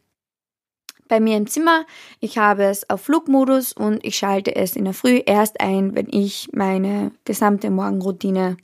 bei 1.07 1.19
mir 1.19 1.37
im 1.37 1.47
Zimmer. 1.47 1.85
Ich 2.19 2.37
habe 2.37 2.63
es 2.63 2.89
auf 2.89 3.01
Flugmodus 3.01 3.73
und 3.73 4.03
ich 4.05 4.17
schalte 4.17 4.55
es 4.55 4.75
in 4.75 4.85
der 4.85 4.93
Früh 4.93 5.21
erst 5.25 5.59
ein, 5.61 5.95
wenn 5.95 6.07
ich 6.09 6.49
meine 6.53 7.11
gesamte 7.23 7.69
Morgenroutine 7.69 8.57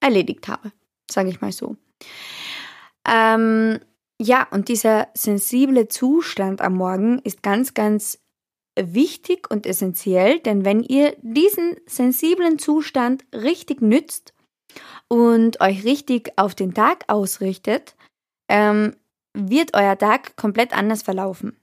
erledigt 0.00 0.48
habe. 0.48 0.72
Sage 1.10 1.30
ich 1.30 1.40
mal 1.40 1.52
so. 1.52 1.76
Ähm, 3.08 3.78
ja, 4.20 4.46
und 4.50 4.68
dieser 4.68 5.08
sensible 5.14 5.88
Zustand 5.88 6.60
am 6.60 6.74
Morgen 6.74 7.20
ist 7.20 7.42
ganz, 7.42 7.74
ganz 7.74 8.18
wichtig 8.78 9.50
und 9.50 9.66
essentiell, 9.66 10.40
denn 10.40 10.64
wenn 10.64 10.82
ihr 10.82 11.16
diesen 11.22 11.76
sensiblen 11.86 12.58
Zustand 12.58 13.24
richtig 13.32 13.80
nützt 13.80 14.34
und 15.08 15.60
euch 15.60 15.84
richtig 15.84 16.32
auf 16.36 16.54
den 16.54 16.74
Tag 16.74 17.04
ausrichtet, 17.08 17.96
ähm, 18.48 18.96
wird 19.34 19.74
euer 19.74 19.96
Tag 19.96 20.36
komplett 20.36 20.76
anders 20.76 21.02
verlaufen. 21.02 21.56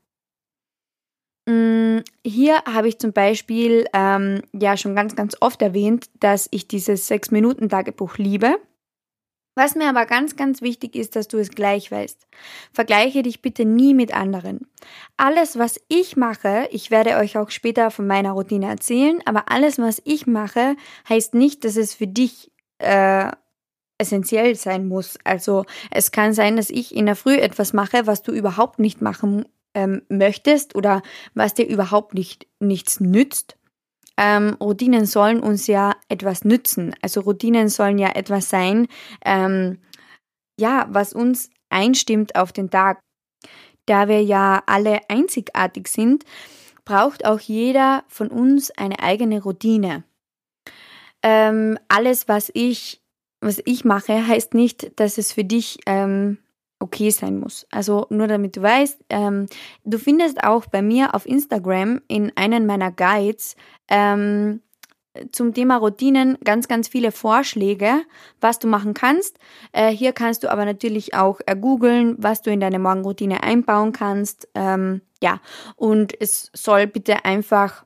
Mm, 1.45 1.99
hier 2.25 2.63
habe 2.65 2.87
ich 2.87 2.99
zum 2.99 3.11
Beispiel 3.11 3.85
ähm, 3.93 4.41
ja 4.53 4.77
schon 4.77 4.95
ganz, 4.95 5.15
ganz 5.15 5.35
oft 5.41 5.61
erwähnt, 5.61 6.09
dass 6.19 6.47
ich 6.51 6.67
dieses 6.67 7.09
6-Minuten-Tagebuch 7.09 8.17
liebe. 8.17 8.57
Was 9.55 9.75
mir 9.75 9.87
aber 9.87 10.07
ganz, 10.07 10.35
ganz 10.35 10.61
wichtig 10.61 10.95
ist, 10.95 11.15
dass 11.15 11.27
du 11.27 11.37
es 11.37 11.51
gleich 11.51 11.91
weißt. 11.91 12.27
Vergleiche 12.71 13.21
dich 13.21 13.41
bitte 13.41 13.65
nie 13.65 13.93
mit 13.93 14.15
anderen. 14.15 14.67
Alles, 15.15 15.59
was 15.59 15.79
ich 15.89 16.17
mache, 16.17 16.67
ich 16.71 16.89
werde 16.89 17.17
euch 17.17 17.37
auch 17.37 17.51
später 17.51 17.91
von 17.91 18.07
meiner 18.07 18.31
Routine 18.31 18.67
erzählen, 18.67 19.21
aber 19.25 19.51
alles, 19.51 19.77
was 19.77 20.01
ich 20.05 20.25
mache, 20.25 20.75
heißt 21.07 21.35
nicht, 21.35 21.65
dass 21.65 21.75
es 21.75 21.93
für 21.93 22.07
dich 22.07 22.51
äh, 22.79 23.31
essentiell 23.99 24.55
sein 24.55 24.87
muss. 24.87 25.19
Also 25.23 25.65
es 25.91 26.11
kann 26.11 26.33
sein, 26.33 26.55
dass 26.55 26.71
ich 26.71 26.95
in 26.95 27.05
der 27.05 27.15
Früh 27.15 27.35
etwas 27.35 27.73
mache, 27.73 28.07
was 28.07 28.23
du 28.23 28.31
überhaupt 28.31 28.79
nicht 28.79 29.01
machen 29.01 29.45
ähm, 29.73 30.03
möchtest 30.09 30.75
oder 30.75 31.01
was 31.33 31.53
dir 31.53 31.67
überhaupt 31.67 32.13
nicht 32.13 32.47
nichts 32.59 32.99
nützt 32.99 33.57
ähm, 34.17 34.55
Routinen 34.59 35.05
sollen 35.05 35.39
uns 35.39 35.67
ja 35.67 35.95
etwas 36.07 36.45
nützen. 36.45 36.95
Also 37.01 37.21
Routinen 37.21 37.69
sollen 37.69 37.97
ja 37.97 38.09
etwas 38.15 38.49
sein, 38.49 38.87
ähm, 39.25 39.79
ja, 40.59 40.87
was 40.89 41.13
uns 41.13 41.49
einstimmt 41.69 42.35
auf 42.35 42.51
den 42.51 42.69
Tag. 42.69 42.99
Da 43.85 44.07
wir 44.07 44.23
ja 44.23 44.63
alle 44.65 45.01
einzigartig 45.09 45.87
sind, 45.87 46.23
braucht 46.85 47.25
auch 47.25 47.39
jeder 47.39 48.03
von 48.07 48.27
uns 48.29 48.71
eine 48.71 48.99
eigene 48.99 49.41
Routine. 49.41 50.03
Ähm, 51.23 51.79
alles, 51.87 52.27
was 52.27 52.51
ich, 52.53 53.01
was 53.41 53.61
ich 53.65 53.83
mache, 53.83 54.27
heißt 54.27 54.53
nicht, 54.53 54.99
dass 54.99 55.17
es 55.17 55.33
für 55.33 55.43
dich 55.43 55.79
ähm, 55.85 56.37
okay 56.83 57.09
sein 57.09 57.39
muss. 57.39 57.65
Also 57.71 58.05
nur 58.09 58.27
damit 58.27 58.55
du 58.55 58.61
weißt, 58.61 59.05
ähm, 59.09 59.47
du 59.85 59.97
findest 59.97 60.43
auch 60.43 60.65
bei 60.67 60.81
mir 60.81 61.15
auf 61.15 61.25
Instagram 61.25 62.01
in 62.07 62.31
einem 62.35 62.65
meiner 62.65 62.91
Guides 62.91 63.55
ähm, 63.89 64.61
zum 65.31 65.53
Thema 65.53 65.77
Routinen 65.77 66.37
ganz, 66.43 66.67
ganz 66.67 66.87
viele 66.87 67.11
Vorschläge, 67.11 68.01
was 68.41 68.59
du 68.59 68.67
machen 68.67 68.93
kannst. 68.93 69.37
Äh, 69.71 69.91
hier 69.91 70.11
kannst 70.11 70.43
du 70.43 70.51
aber 70.51 70.65
natürlich 70.65 71.13
auch 71.13 71.39
äh, 71.45 71.55
googeln, 71.55 72.15
was 72.17 72.41
du 72.41 72.51
in 72.51 72.59
deine 72.59 72.79
Morgenroutine 72.79 73.43
einbauen 73.43 73.91
kannst. 73.91 74.47
Ähm, 74.55 75.01
ja, 75.21 75.39
und 75.75 76.19
es 76.19 76.49
soll 76.53 76.87
bitte 76.87 77.25
einfach 77.25 77.85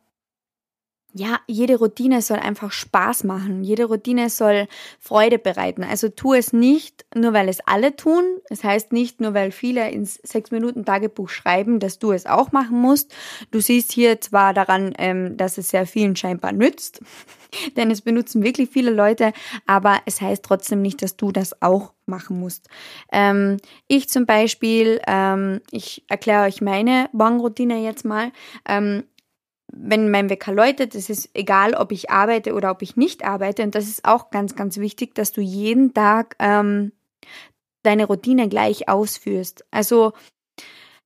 ja, 1.18 1.40
jede 1.48 1.78
Routine 1.78 2.22
soll 2.22 2.38
einfach 2.38 2.72
Spaß 2.72 3.24
machen. 3.24 3.64
Jede 3.64 3.86
Routine 3.86 4.30
soll 4.30 4.68
Freude 5.00 5.40
bereiten. 5.40 5.84
Also 5.84 6.10
tu 6.10 6.34
es 6.34 6.54
nicht 6.54 7.06
nur, 7.16 7.34
weil 7.34 7.50
es 7.50 7.60
alle 7.66 7.96
tun. 7.96 8.24
Es 8.50 8.58
das 8.58 8.64
heißt 8.64 8.92
nicht 8.92 9.22
nur, 9.22 9.34
weil 9.34 9.52
viele 9.52 9.90
ins 9.90 10.16
sechs 10.24 10.52
Minuten 10.52 10.86
Tagebuch 10.86 11.30
schreiben, 11.30 11.80
dass 11.80 12.00
du 12.00 12.12
es 12.12 12.26
auch 12.26 12.52
machen 12.52 12.80
musst. 12.80 13.14
Du 13.52 13.60
siehst 13.60 13.92
hier 13.92 14.22
zwar 14.22 14.54
daran, 14.54 14.94
ähm, 14.98 15.38
dass 15.38 15.58
es 15.58 15.70
sehr 15.70 15.86
vielen 15.86 16.16
scheinbar 16.16 16.52
nützt, 16.52 17.02
denn 17.78 17.92
es 17.92 18.02
benutzen 18.02 18.44
wirklich 18.44 18.70
viele 18.70 18.92
Leute, 18.92 19.34
aber 19.66 20.00
es 20.06 20.22
heißt 20.22 20.44
trotzdem 20.44 20.82
nicht, 20.82 21.02
dass 21.02 21.18
du 21.18 21.32
das 21.32 21.62
auch 21.62 21.94
machen 22.06 22.40
musst. 22.40 22.68
Ähm, 23.12 23.58
ich 23.88 24.10
zum 24.10 24.26
Beispiel, 24.26 25.02
ähm, 25.08 25.62
ich 25.72 26.04
erkläre 26.08 26.46
euch 26.46 26.62
meine 26.62 27.10
Morgenroutine 27.12 27.84
jetzt 27.84 28.06
mal. 28.06 28.32
Ähm, 28.68 29.04
wenn 29.72 30.10
mein 30.10 30.30
Wecker 30.30 30.54
läutet, 30.54 30.96
es 30.96 31.10
ist 31.10 31.30
egal, 31.34 31.74
ob 31.74 31.92
ich 31.92 32.10
arbeite 32.10 32.54
oder 32.54 32.72
ob 32.72 32.82
ich 32.82 32.96
nicht 32.96 33.26
arbeite. 33.26 33.64
Und 33.64 33.76
das 33.76 33.86
ist 33.86 34.06
auch 34.06 34.30
ganz, 34.30 34.56
ganz 34.56 34.78
wichtig, 34.78 35.16
dass 35.16 35.32
du 35.34 35.42
jeden 35.42 35.94
Tag 35.94 36.36
ähm, 36.40 36.94
deine 37.84 38.06
Routine 38.06 38.50
gleich 38.50 38.90
ausführst. 38.90 39.66
Also 39.72 40.14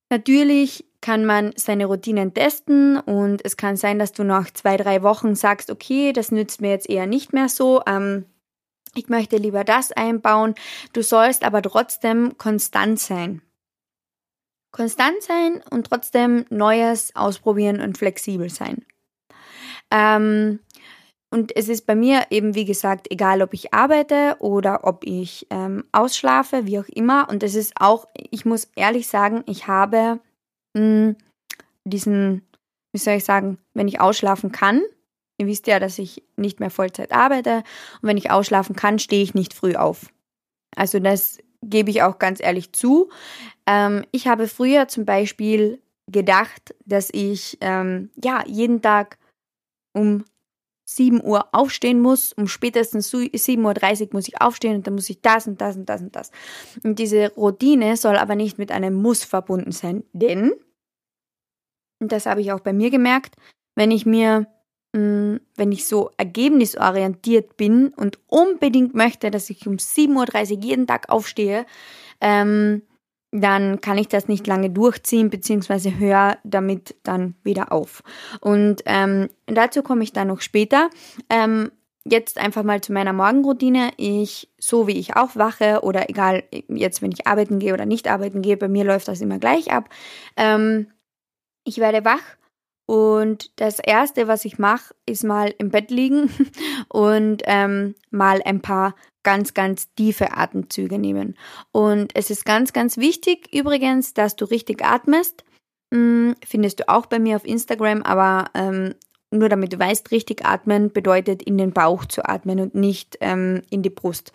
natürlich 0.09 0.85
kann 1.01 1.25
man 1.25 1.51
seine 1.55 1.87
Routinen 1.87 2.33
testen 2.33 2.99
und 2.99 3.43
es 3.43 3.57
kann 3.57 3.75
sein, 3.75 3.97
dass 3.97 4.11
du 4.11 4.23
nach 4.23 4.51
zwei, 4.51 4.77
drei 4.77 5.01
Wochen 5.01 5.35
sagst, 5.35 5.71
okay, 5.71 6.13
das 6.13 6.31
nützt 6.31 6.61
mir 6.61 6.69
jetzt 6.69 6.89
eher 6.89 7.07
nicht 7.07 7.33
mehr 7.33 7.49
so. 7.49 7.81
Ähm, 7.87 8.25
ich 8.93 9.09
möchte 9.09 9.37
lieber 9.37 9.63
das 9.63 9.91
einbauen. 9.91 10.53
Du 10.93 11.01
sollst 11.01 11.43
aber 11.43 11.61
trotzdem 11.61 12.37
konstant 12.37 12.99
sein. 12.99 13.41
Konstant 14.71 15.21
sein 15.21 15.61
und 15.69 15.87
trotzdem 15.87 16.45
Neues 16.49 17.15
ausprobieren 17.15 17.81
und 17.81 17.97
flexibel 17.97 18.49
sein. 18.49 18.85
Ähm, 19.91 20.59
und 21.33 21.55
es 21.55 21.69
ist 21.69 21.85
bei 21.85 21.95
mir 21.95 22.25
eben, 22.29 22.55
wie 22.55 22.65
gesagt, 22.65 23.09
egal, 23.09 23.41
ob 23.41 23.53
ich 23.53 23.73
arbeite 23.73 24.35
oder 24.39 24.83
ob 24.83 25.05
ich 25.05 25.47
ähm, 25.49 25.85
ausschlafe, 25.91 26.65
wie 26.65 26.79
auch 26.79 26.89
immer. 26.89 27.29
Und 27.29 27.41
es 27.43 27.55
ist 27.55 27.73
auch, 27.79 28.07
ich 28.31 28.45
muss 28.45 28.69
ehrlich 28.75 29.07
sagen, 29.07 29.43
ich 29.47 29.67
habe 29.67 30.19
mh, 30.75 30.79
hm, 30.81 31.15
diesen, 31.85 32.45
wie 32.93 32.99
soll 32.99 33.15
ich 33.15 33.25
sagen, 33.25 33.57
wenn 33.73 33.87
ich 33.87 34.01
ausschlafen 34.01 34.51
kann, 34.51 34.81
ihr 35.37 35.47
wisst 35.47 35.67
ja, 35.67 35.79
dass 35.79 35.99
ich 35.99 36.23
nicht 36.35 36.59
mehr 36.59 36.69
Vollzeit 36.69 37.11
arbeite, 37.11 37.63
und 38.01 38.09
wenn 38.09 38.17
ich 38.17 38.29
ausschlafen 38.29 38.75
kann, 38.75 38.99
stehe 38.99 39.23
ich 39.23 39.33
nicht 39.33 39.53
früh 39.53 39.75
auf. 39.75 40.07
Also 40.75 40.99
das 40.99 41.39
gebe 41.61 41.89
ich 41.89 42.01
auch 42.03 42.19
ganz 42.19 42.39
ehrlich 42.41 42.73
zu. 42.73 43.09
Ähm, 43.65 44.05
ich 44.11 44.27
habe 44.27 44.47
früher 44.47 44.87
zum 44.87 45.05
Beispiel 45.05 45.81
gedacht, 46.07 46.75
dass 46.85 47.09
ich 47.11 47.57
ähm, 47.61 48.09
ja 48.21 48.43
jeden 48.45 48.81
Tag 48.81 49.17
um 49.93 50.25
7 50.85 51.23
Uhr 51.23 51.47
aufstehen 51.53 52.01
muss, 52.01 52.33
um 52.33 52.47
spätestens 52.47 53.11
7.30 53.13 54.01
Uhr 54.01 54.09
muss 54.13 54.27
ich 54.27 54.41
aufstehen 54.41 54.75
und 54.75 54.87
dann 54.87 54.95
muss 54.95 55.09
ich 55.09 55.21
das 55.21 55.47
und 55.47 55.61
das 55.61 55.77
und 55.77 55.87
das 55.87 56.01
und 56.01 56.15
das. 56.15 56.31
Und 56.83 56.99
diese 56.99 57.33
Routine 57.35 57.95
soll 57.95 58.17
aber 58.17 58.35
nicht 58.35 58.57
mit 58.57 58.71
einem 58.71 58.95
Muss 58.95 59.23
verbunden 59.23 59.71
sein, 59.71 60.03
denn, 60.11 60.53
und 61.99 62.11
das 62.11 62.25
habe 62.25 62.41
ich 62.41 62.51
auch 62.51 62.59
bei 62.59 62.73
mir 62.73 62.89
gemerkt, 62.89 63.35
wenn 63.75 63.91
ich 63.91 64.05
mir, 64.05 64.47
wenn 64.93 65.71
ich 65.71 65.85
so 65.85 66.11
ergebnisorientiert 66.17 67.55
bin 67.55 67.89
und 67.89 68.19
unbedingt 68.27 68.93
möchte, 68.93 69.31
dass 69.31 69.49
ich 69.49 69.65
um 69.65 69.75
7.30 69.75 70.57
Uhr 70.57 70.63
jeden 70.63 70.87
Tag 70.87 71.09
aufstehe, 71.09 71.65
ähm, 72.19 72.81
dann 73.31 73.79
kann 73.79 73.97
ich 73.97 74.09
das 74.09 74.27
nicht 74.27 74.45
lange 74.45 74.69
durchziehen, 74.69 75.29
beziehungsweise 75.29 75.97
höre 75.97 76.37
damit 76.43 76.95
dann 77.03 77.35
wieder 77.43 77.71
auf. 77.71 78.03
Und 78.41 78.81
ähm, 78.85 79.29
dazu 79.45 79.83
komme 79.83 80.03
ich 80.03 80.11
dann 80.11 80.27
noch 80.27 80.41
später. 80.41 80.89
Ähm, 81.29 81.71
jetzt 82.03 82.37
einfach 82.37 82.63
mal 82.63 82.81
zu 82.81 82.91
meiner 82.91 83.13
Morgenroutine. 83.13 83.91
Ich, 83.95 84.49
so 84.59 84.87
wie 84.87 84.99
ich 84.99 85.15
aufwache 85.15 85.79
oder 85.83 86.09
egal 86.09 86.43
jetzt, 86.67 87.01
wenn 87.01 87.13
ich 87.13 87.27
arbeiten 87.27 87.59
gehe 87.59 87.73
oder 87.73 87.85
nicht 87.85 88.09
arbeiten 88.09 88.41
gehe, 88.41 88.57
bei 88.57 88.67
mir 88.67 88.83
läuft 88.83 89.07
das 89.07 89.21
immer 89.21 89.39
gleich 89.39 89.71
ab. 89.71 89.87
Ähm, 90.35 90.87
ich 91.63 91.77
werde 91.77 92.03
wach 92.03 92.37
und 92.91 93.51
das 93.55 93.79
erste, 93.79 94.27
was 94.27 94.43
ich 94.43 94.59
mache, 94.59 94.93
ist 95.05 95.23
mal 95.23 95.55
im 95.59 95.69
Bett 95.69 95.91
liegen 95.91 96.29
und 96.89 97.41
ähm, 97.45 97.95
mal 98.09 98.41
ein 98.43 98.61
paar 98.61 98.95
ganz, 99.23 99.53
ganz 99.53 99.95
tiefe 99.95 100.35
Atemzüge 100.35 100.99
nehmen. 100.99 101.37
Und 101.71 102.11
es 102.15 102.29
ist 102.29 102.43
ganz, 102.43 102.73
ganz 102.73 102.97
wichtig 102.97 103.47
übrigens, 103.53 104.13
dass 104.13 104.35
du 104.35 104.43
richtig 104.43 104.83
atmest. 104.83 105.45
Hm, 105.93 106.35
findest 106.45 106.81
du 106.81 106.89
auch 106.89 107.05
bei 107.05 107.17
mir 107.17 107.37
auf 107.37 107.45
Instagram, 107.45 108.03
aber 108.03 108.51
ähm, 108.55 108.95
nur 109.33 109.47
damit 109.47 109.71
du 109.71 109.79
weißt, 109.79 110.11
richtig 110.11 110.43
atmen 110.43 110.91
bedeutet 110.91 111.43
in 111.43 111.57
den 111.57 111.71
Bauch 111.71 112.03
zu 112.03 112.27
atmen 112.27 112.59
und 112.59 112.75
nicht 112.75 113.17
ähm, 113.21 113.61
in 113.69 113.83
die 113.83 113.89
Brust. 113.89 114.33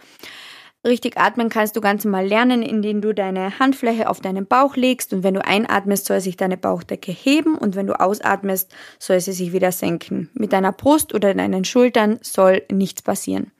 Richtig 0.86 1.16
atmen 1.16 1.48
kannst 1.48 1.74
du 1.74 1.80
ganz 1.80 2.04
mal 2.04 2.24
lernen, 2.24 2.62
indem 2.62 3.00
du 3.00 3.12
deine 3.12 3.58
Handfläche 3.58 4.08
auf 4.08 4.20
deinen 4.20 4.46
Bauch 4.46 4.76
legst 4.76 5.12
und 5.12 5.24
wenn 5.24 5.34
du 5.34 5.44
einatmest, 5.44 6.06
soll 6.06 6.20
sich 6.20 6.36
deine 6.36 6.56
Bauchdecke 6.56 7.10
heben 7.10 7.58
und 7.58 7.74
wenn 7.74 7.88
du 7.88 7.98
ausatmest, 7.98 8.72
soll 9.00 9.18
sie 9.18 9.32
sich 9.32 9.52
wieder 9.52 9.72
senken. 9.72 10.30
Mit 10.34 10.52
deiner 10.52 10.70
Brust 10.70 11.12
oder 11.12 11.34
deinen 11.34 11.64
Schultern 11.64 12.20
soll 12.22 12.62
nichts 12.70 13.02
passieren. 13.02 13.50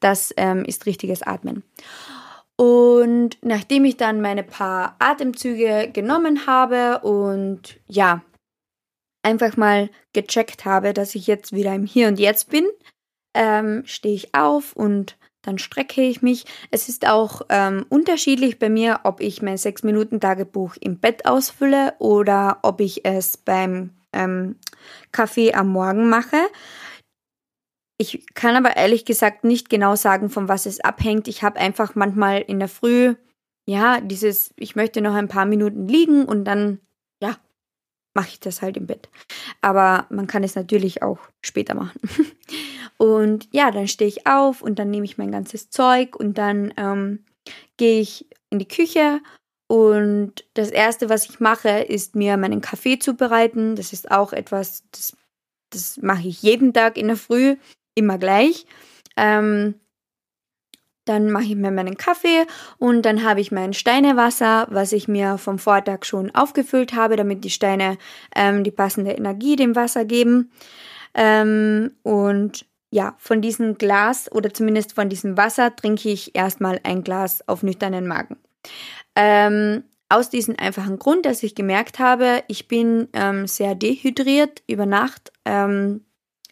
Das 0.00 0.34
ähm, 0.36 0.64
ist 0.64 0.86
richtiges 0.86 1.22
Atmen. 1.22 1.62
Und 2.56 3.38
nachdem 3.42 3.84
ich 3.84 3.96
dann 3.96 4.20
meine 4.20 4.42
paar 4.42 4.96
Atemzüge 4.98 5.88
genommen 5.92 6.48
habe 6.48 6.98
und 7.06 7.78
ja, 7.86 8.22
einfach 9.22 9.56
mal 9.56 9.88
gecheckt 10.12 10.64
habe, 10.64 10.92
dass 10.92 11.14
ich 11.14 11.28
jetzt 11.28 11.52
wieder 11.52 11.72
im 11.74 11.86
Hier 11.86 12.08
und 12.08 12.18
Jetzt 12.18 12.50
bin, 12.50 12.66
ähm, 13.34 13.84
stehe 13.86 14.14
ich 14.16 14.34
auf 14.34 14.74
und 14.74 15.16
dann 15.42 15.58
strecke 15.58 16.02
ich 16.02 16.22
mich. 16.22 16.44
Es 16.70 16.88
ist 16.88 17.06
auch 17.06 17.42
ähm, 17.48 17.84
unterschiedlich 17.88 18.58
bei 18.58 18.68
mir, 18.68 19.00
ob 19.04 19.20
ich 19.20 19.42
mein 19.42 19.56
6-Minuten-Tagebuch 19.56 20.76
im 20.80 20.98
Bett 20.98 21.26
ausfülle 21.26 21.94
oder 21.98 22.58
ob 22.62 22.80
ich 22.80 23.04
es 23.04 23.36
beim 23.36 23.90
ähm, 24.12 24.56
Kaffee 25.10 25.52
am 25.52 25.68
Morgen 25.68 26.08
mache. 26.08 26.38
Ich 27.98 28.26
kann 28.34 28.56
aber 28.56 28.76
ehrlich 28.76 29.04
gesagt 29.04 29.44
nicht 29.44 29.68
genau 29.68 29.94
sagen, 29.96 30.30
von 30.30 30.48
was 30.48 30.66
es 30.66 30.80
abhängt. 30.80 31.28
Ich 31.28 31.42
habe 31.42 31.60
einfach 31.60 31.94
manchmal 31.94 32.40
in 32.40 32.58
der 32.58 32.68
Früh, 32.68 33.14
ja, 33.66 34.00
dieses, 34.00 34.52
ich 34.56 34.74
möchte 34.74 35.00
noch 35.00 35.14
ein 35.14 35.28
paar 35.28 35.44
Minuten 35.44 35.86
liegen 35.86 36.24
und 36.24 36.44
dann, 36.44 36.80
ja, 37.20 37.36
mache 38.14 38.28
ich 38.30 38.40
das 38.40 38.60
halt 38.60 38.76
im 38.76 38.86
Bett. 38.86 39.08
Aber 39.60 40.06
man 40.10 40.26
kann 40.26 40.42
es 40.42 40.54
natürlich 40.54 41.02
auch 41.02 41.18
später 41.42 41.74
machen. 41.74 42.00
Und 42.98 43.48
ja, 43.52 43.70
dann 43.70 43.88
stehe 43.88 44.08
ich 44.08 44.26
auf 44.26 44.62
und 44.62 44.78
dann 44.78 44.90
nehme 44.90 45.04
ich 45.04 45.18
mein 45.18 45.32
ganzes 45.32 45.70
Zeug 45.70 46.16
und 46.16 46.38
dann 46.38 46.72
ähm, 46.76 47.24
gehe 47.76 48.00
ich 48.00 48.26
in 48.50 48.58
die 48.58 48.68
Küche 48.68 49.20
und 49.72 50.44
das 50.52 50.70
Erste, 50.70 51.08
was 51.08 51.24
ich 51.30 51.40
mache, 51.40 51.70
ist 51.70 52.14
mir 52.14 52.36
meinen 52.36 52.60
Kaffee 52.60 52.98
zubereiten. 52.98 53.74
Das 53.74 53.94
ist 53.94 54.10
auch 54.10 54.34
etwas, 54.34 54.84
das, 54.92 55.16
das 55.70 55.96
mache 56.02 56.28
ich 56.28 56.42
jeden 56.42 56.74
Tag 56.74 56.98
in 56.98 57.06
der 57.06 57.16
Früh, 57.16 57.56
immer 57.94 58.18
gleich. 58.18 58.66
Ähm, 59.16 59.76
dann 61.06 61.30
mache 61.30 61.44
ich 61.44 61.56
mir 61.56 61.70
meinen 61.70 61.96
Kaffee 61.96 62.46
und 62.76 63.00
dann 63.06 63.24
habe 63.24 63.40
ich 63.40 63.50
mein 63.50 63.72
Steinewasser, 63.72 64.66
was 64.68 64.92
ich 64.92 65.08
mir 65.08 65.38
vom 65.38 65.58
Vortag 65.58 66.04
schon 66.04 66.34
aufgefüllt 66.34 66.92
habe, 66.92 67.16
damit 67.16 67.42
die 67.42 67.48
Steine 67.48 67.96
ähm, 68.36 68.64
die 68.64 68.70
passende 68.70 69.12
Energie 69.12 69.56
dem 69.56 69.74
Wasser 69.74 70.04
geben. 70.04 70.52
Ähm, 71.14 71.92
und 72.02 72.66
ja, 72.92 73.14
von 73.18 73.40
diesem 73.40 73.78
Glas 73.78 74.30
oder 74.30 74.52
zumindest 74.52 74.92
von 74.94 75.08
diesem 75.08 75.38
Wasser 75.38 75.74
trinke 75.74 76.10
ich 76.10 76.36
erstmal 76.36 76.78
ein 76.84 77.02
Glas 77.02 77.46
auf 77.48 77.62
nüchternen 77.62 78.06
Magen. 78.06 78.36
Ähm, 79.16 79.84
aus 80.10 80.28
diesem 80.28 80.56
einfachen 80.58 80.98
Grund, 80.98 81.24
dass 81.24 81.42
ich 81.42 81.54
gemerkt 81.54 81.98
habe, 81.98 82.44
ich 82.48 82.68
bin 82.68 83.08
ähm, 83.14 83.46
sehr 83.46 83.74
dehydriert 83.74 84.62
über 84.68 84.84
Nacht. 84.84 85.32
Ähm, 85.46 86.04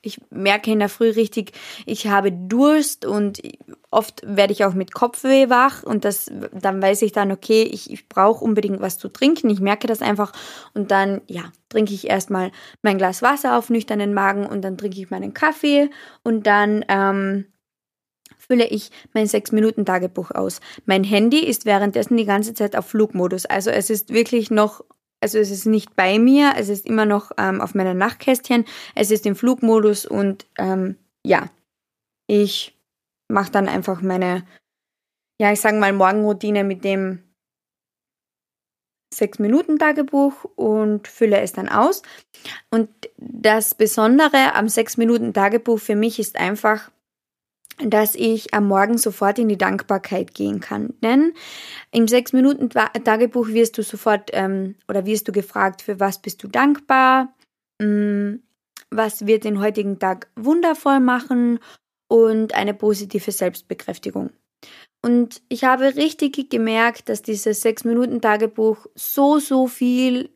ich 0.03 0.21
merke 0.31 0.71
in 0.71 0.79
der 0.79 0.89
Früh 0.89 1.11
richtig, 1.11 1.53
ich 1.85 2.07
habe 2.07 2.33
Durst 2.33 3.05
und 3.05 3.41
oft 3.91 4.23
werde 4.25 4.53
ich 4.53 4.65
auch 4.65 4.75
mit 4.75 4.95
Kopfweh 4.95 5.51
wach 5.51 5.83
und 5.83 6.05
das, 6.05 6.31
dann 6.53 6.81
weiß 6.81 7.03
ich 7.03 7.13
dann, 7.13 7.33
okay, 7.33 7.63
ich, 7.63 7.91
ich 7.91 8.09
brauche 8.09 8.45
unbedingt 8.45 8.81
was 8.81 8.99
zu 8.99 9.09
trinken. 9.09 9.51
Ich 9.51 9.61
merke 9.61 9.87
das 9.87 10.01
einfach 10.01 10.33
und 10.75 10.91
dann, 10.91 11.21
ja, 11.27 11.53
trinke 11.69 11.93
ich 11.93 12.09
erstmal 12.09 12.51
mein 12.83 12.99
Glas 12.99 13.21
Wasser 13.21 13.59
auf 13.59 13.69
nüchternen 13.69 14.15
Magen 14.15 14.47
und 14.47 14.63
dann 14.63 14.79
trinke 14.79 15.01
ich 15.01 15.11
meinen 15.11 15.35
Kaffee 15.35 15.91
und 16.23 16.47
dann 16.47 16.85
ähm, 16.89 17.47
fülle 18.39 18.67
ich 18.67 18.91
mein 19.13 19.27
6-Minuten-Tagebuch 19.27 20.31
aus. 20.31 20.61
Mein 20.87 21.05
Handy 21.05 21.41
ist 21.41 21.67
währenddessen 21.67 22.17
die 22.17 22.25
ganze 22.25 22.55
Zeit 22.55 22.75
auf 22.75 22.87
Flugmodus. 22.87 23.47
Also 23.47 23.71
es 23.71 23.91
ist 23.91 24.13
wirklich 24.13 24.51
noch 24.51 24.83
also 25.21 25.39
es 25.39 25.51
ist 25.51 25.67
nicht 25.67 25.95
bei 25.97 26.19
mir, 26.19 26.55
es 26.57 26.69
ist 26.69 26.87
immer 26.87 27.07
noch 27.07 27.31
ähm, 27.39 27.61
auf 27.61 27.75
meinem 27.75 27.99
Nachtkästchen, 27.99 28.65
es 28.95 29.11
ist 29.11 29.27
im 29.27 29.37
Flugmodus 29.37 30.07
und 30.07 30.47
ähm, 30.59 30.97
ja, 31.25 31.51
ich 32.27 32.79
mache 33.29 33.51
dann 33.51 33.69
einfach 33.69 34.03
meine, 34.03 34.47
ja, 35.41 35.53
ich 35.53 35.61
sage 35.61 35.79
mal 35.79 35.93
Morgenroutine 35.93 36.65
mit 36.65 36.85
dem 36.85 37.23
6-Minuten-Tagebuch 39.15 40.45
und 40.55 41.09
fülle 41.09 41.41
es 41.41 41.53
dann 41.53 41.69
aus. 41.69 42.03
Und 42.71 42.89
das 43.17 43.75
Besondere 43.75 44.55
am 44.55 44.67
6-Minuten-Tagebuch 44.67 45.81
für 45.81 45.97
mich 45.97 46.19
ist 46.19 46.37
einfach, 46.37 46.91
dass 47.85 48.15
ich 48.15 48.53
am 48.55 48.67
Morgen 48.67 48.99
sofort 48.99 49.39
in 49.39 49.49
die 49.49 49.59
Dankbarkeit 49.59 50.35
gehen 50.35 50.61
kann. 50.61 50.95
Denn 51.03 51.33
im 51.93 52.09
sechs 52.09 52.33
Minuten 52.33 52.71
Tagebuch 52.71 53.49
wirst 53.49 53.79
du 53.79 53.83
sofort 53.83 54.31
ähm, 54.33 54.77
oder 54.89 55.07
wirst 55.07 55.29
du 55.29 55.33
gefragt, 55.33 55.83
für 55.83 56.01
was 56.01 56.21
bist 56.21 56.43
du 56.43 56.49
dankbar, 56.49 57.35
ähm, 57.81 58.43
was 58.91 59.27
wird 59.27 59.45
den 59.45 59.61
heutigen 59.61 59.99
Tag 59.99 60.29
wundervoll 60.37 61.01
machen 61.01 61.59
und 62.09 62.55
eine 62.55 62.75
positive 62.75 63.31
Selbstbekräftigung. 63.31 64.31
Und 65.03 65.43
ich 65.49 65.65
habe 65.65 65.97
richtig 65.97 66.51
gemerkt, 66.51 67.09
dass 67.09 67.23
dieses 67.23 67.63
sechs 67.63 67.85
Minuten 67.85 68.21
Tagebuch 68.21 68.87
so, 68.95 69.39
so 69.39 69.67
viel 69.67 70.31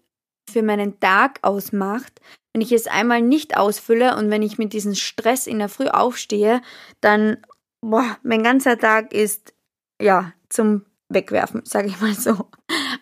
für 0.50 0.62
meinen 0.62 0.98
Tag 1.00 1.40
ausmacht, 1.42 2.20
wenn 2.54 2.62
ich 2.62 2.72
es 2.72 2.86
einmal 2.86 3.20
nicht 3.20 3.56
ausfülle 3.56 4.16
und 4.16 4.30
wenn 4.30 4.42
ich 4.42 4.58
mit 4.58 4.72
diesem 4.72 4.94
Stress 4.94 5.46
in 5.48 5.58
der 5.58 5.68
Früh 5.68 5.88
aufstehe, 5.88 6.62
dann, 7.00 7.38
boah, 7.80 8.16
mein 8.22 8.44
ganzer 8.44 8.78
Tag 8.78 9.12
ist, 9.12 9.52
ja, 10.00 10.32
zum 10.48 10.86
Wegwerfen, 11.08 11.64
sage 11.64 11.88
ich 11.88 12.00
mal 12.00 12.14
so. 12.14 12.48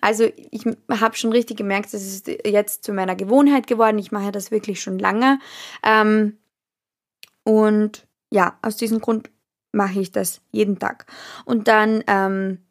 Also 0.01 0.25
ich 0.51 0.65
habe 0.91 1.17
schon 1.17 1.33
richtig 1.33 1.59
gemerkt, 1.59 1.93
das 1.93 2.03
ist 2.03 2.29
jetzt 2.29 2.83
zu 2.83 2.93
meiner 2.93 3.15
Gewohnheit 3.15 3.67
geworden. 3.67 3.99
Ich 3.99 4.11
mache 4.11 4.33
das 4.33 4.51
wirklich 4.51 4.81
schon 4.81 4.99
lange. 4.99 5.39
Ähm, 5.85 6.39
und 7.45 8.07
ja, 8.33 8.59
aus 8.63 8.77
diesem 8.77 9.01
Grund 9.01 9.31
mache 9.73 10.01
ich 10.01 10.13
das 10.13 10.41
jeden 10.51 10.79
Tag. 10.79 11.07
Und 11.45 11.69
dann 11.69 12.03
ähm, 12.07 12.65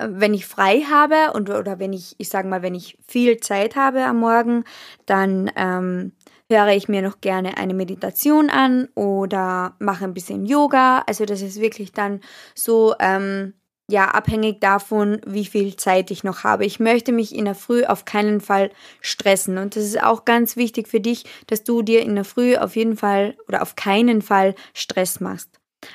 wenn 0.00 0.34
ich 0.34 0.46
frei 0.46 0.80
habe 0.82 1.32
und 1.32 1.50
oder 1.50 1.78
wenn 1.78 1.92
ich, 1.92 2.14
ich 2.18 2.28
sage 2.28 2.48
mal, 2.48 2.62
wenn 2.62 2.74
ich 2.74 2.98
viel 3.06 3.38
Zeit 3.38 3.76
habe 3.76 4.04
am 4.04 4.18
Morgen, 4.18 4.64
dann 5.06 5.50
ähm, 5.56 6.12
höre 6.50 6.68
ich 6.68 6.88
mir 6.88 7.02
noch 7.02 7.20
gerne 7.20 7.56
eine 7.56 7.74
Meditation 7.74 8.50
an 8.50 8.88
oder 8.94 9.74
mache 9.78 10.04
ein 10.04 10.14
bisschen 10.14 10.46
Yoga. 10.46 11.02
Also 11.06 11.24
das 11.24 11.42
ist 11.42 11.60
wirklich 11.60 11.92
dann 11.92 12.20
so 12.54 12.94
ähm, 13.00 13.54
ja 13.88 14.06
abhängig 14.08 14.60
davon, 14.60 15.20
wie 15.26 15.46
viel 15.46 15.76
Zeit 15.76 16.10
ich 16.10 16.24
noch 16.24 16.44
habe. 16.44 16.64
Ich 16.64 16.80
möchte 16.80 17.12
mich 17.12 17.34
in 17.34 17.44
der 17.44 17.54
Früh 17.54 17.84
auf 17.84 18.04
keinen 18.04 18.40
Fall 18.40 18.70
stressen 19.00 19.58
und 19.58 19.76
das 19.76 19.84
ist 19.84 20.02
auch 20.02 20.24
ganz 20.24 20.56
wichtig 20.56 20.88
für 20.88 21.00
dich, 21.00 21.24
dass 21.46 21.64
du 21.64 21.82
dir 21.82 22.02
in 22.02 22.14
der 22.14 22.24
Früh 22.24 22.56
auf 22.56 22.76
jeden 22.76 22.96
Fall 22.96 23.36
oder 23.48 23.62
auf 23.62 23.76
keinen 23.76 24.22
Fall 24.22 24.54
Stress 24.74 25.20
machst. 25.20 25.50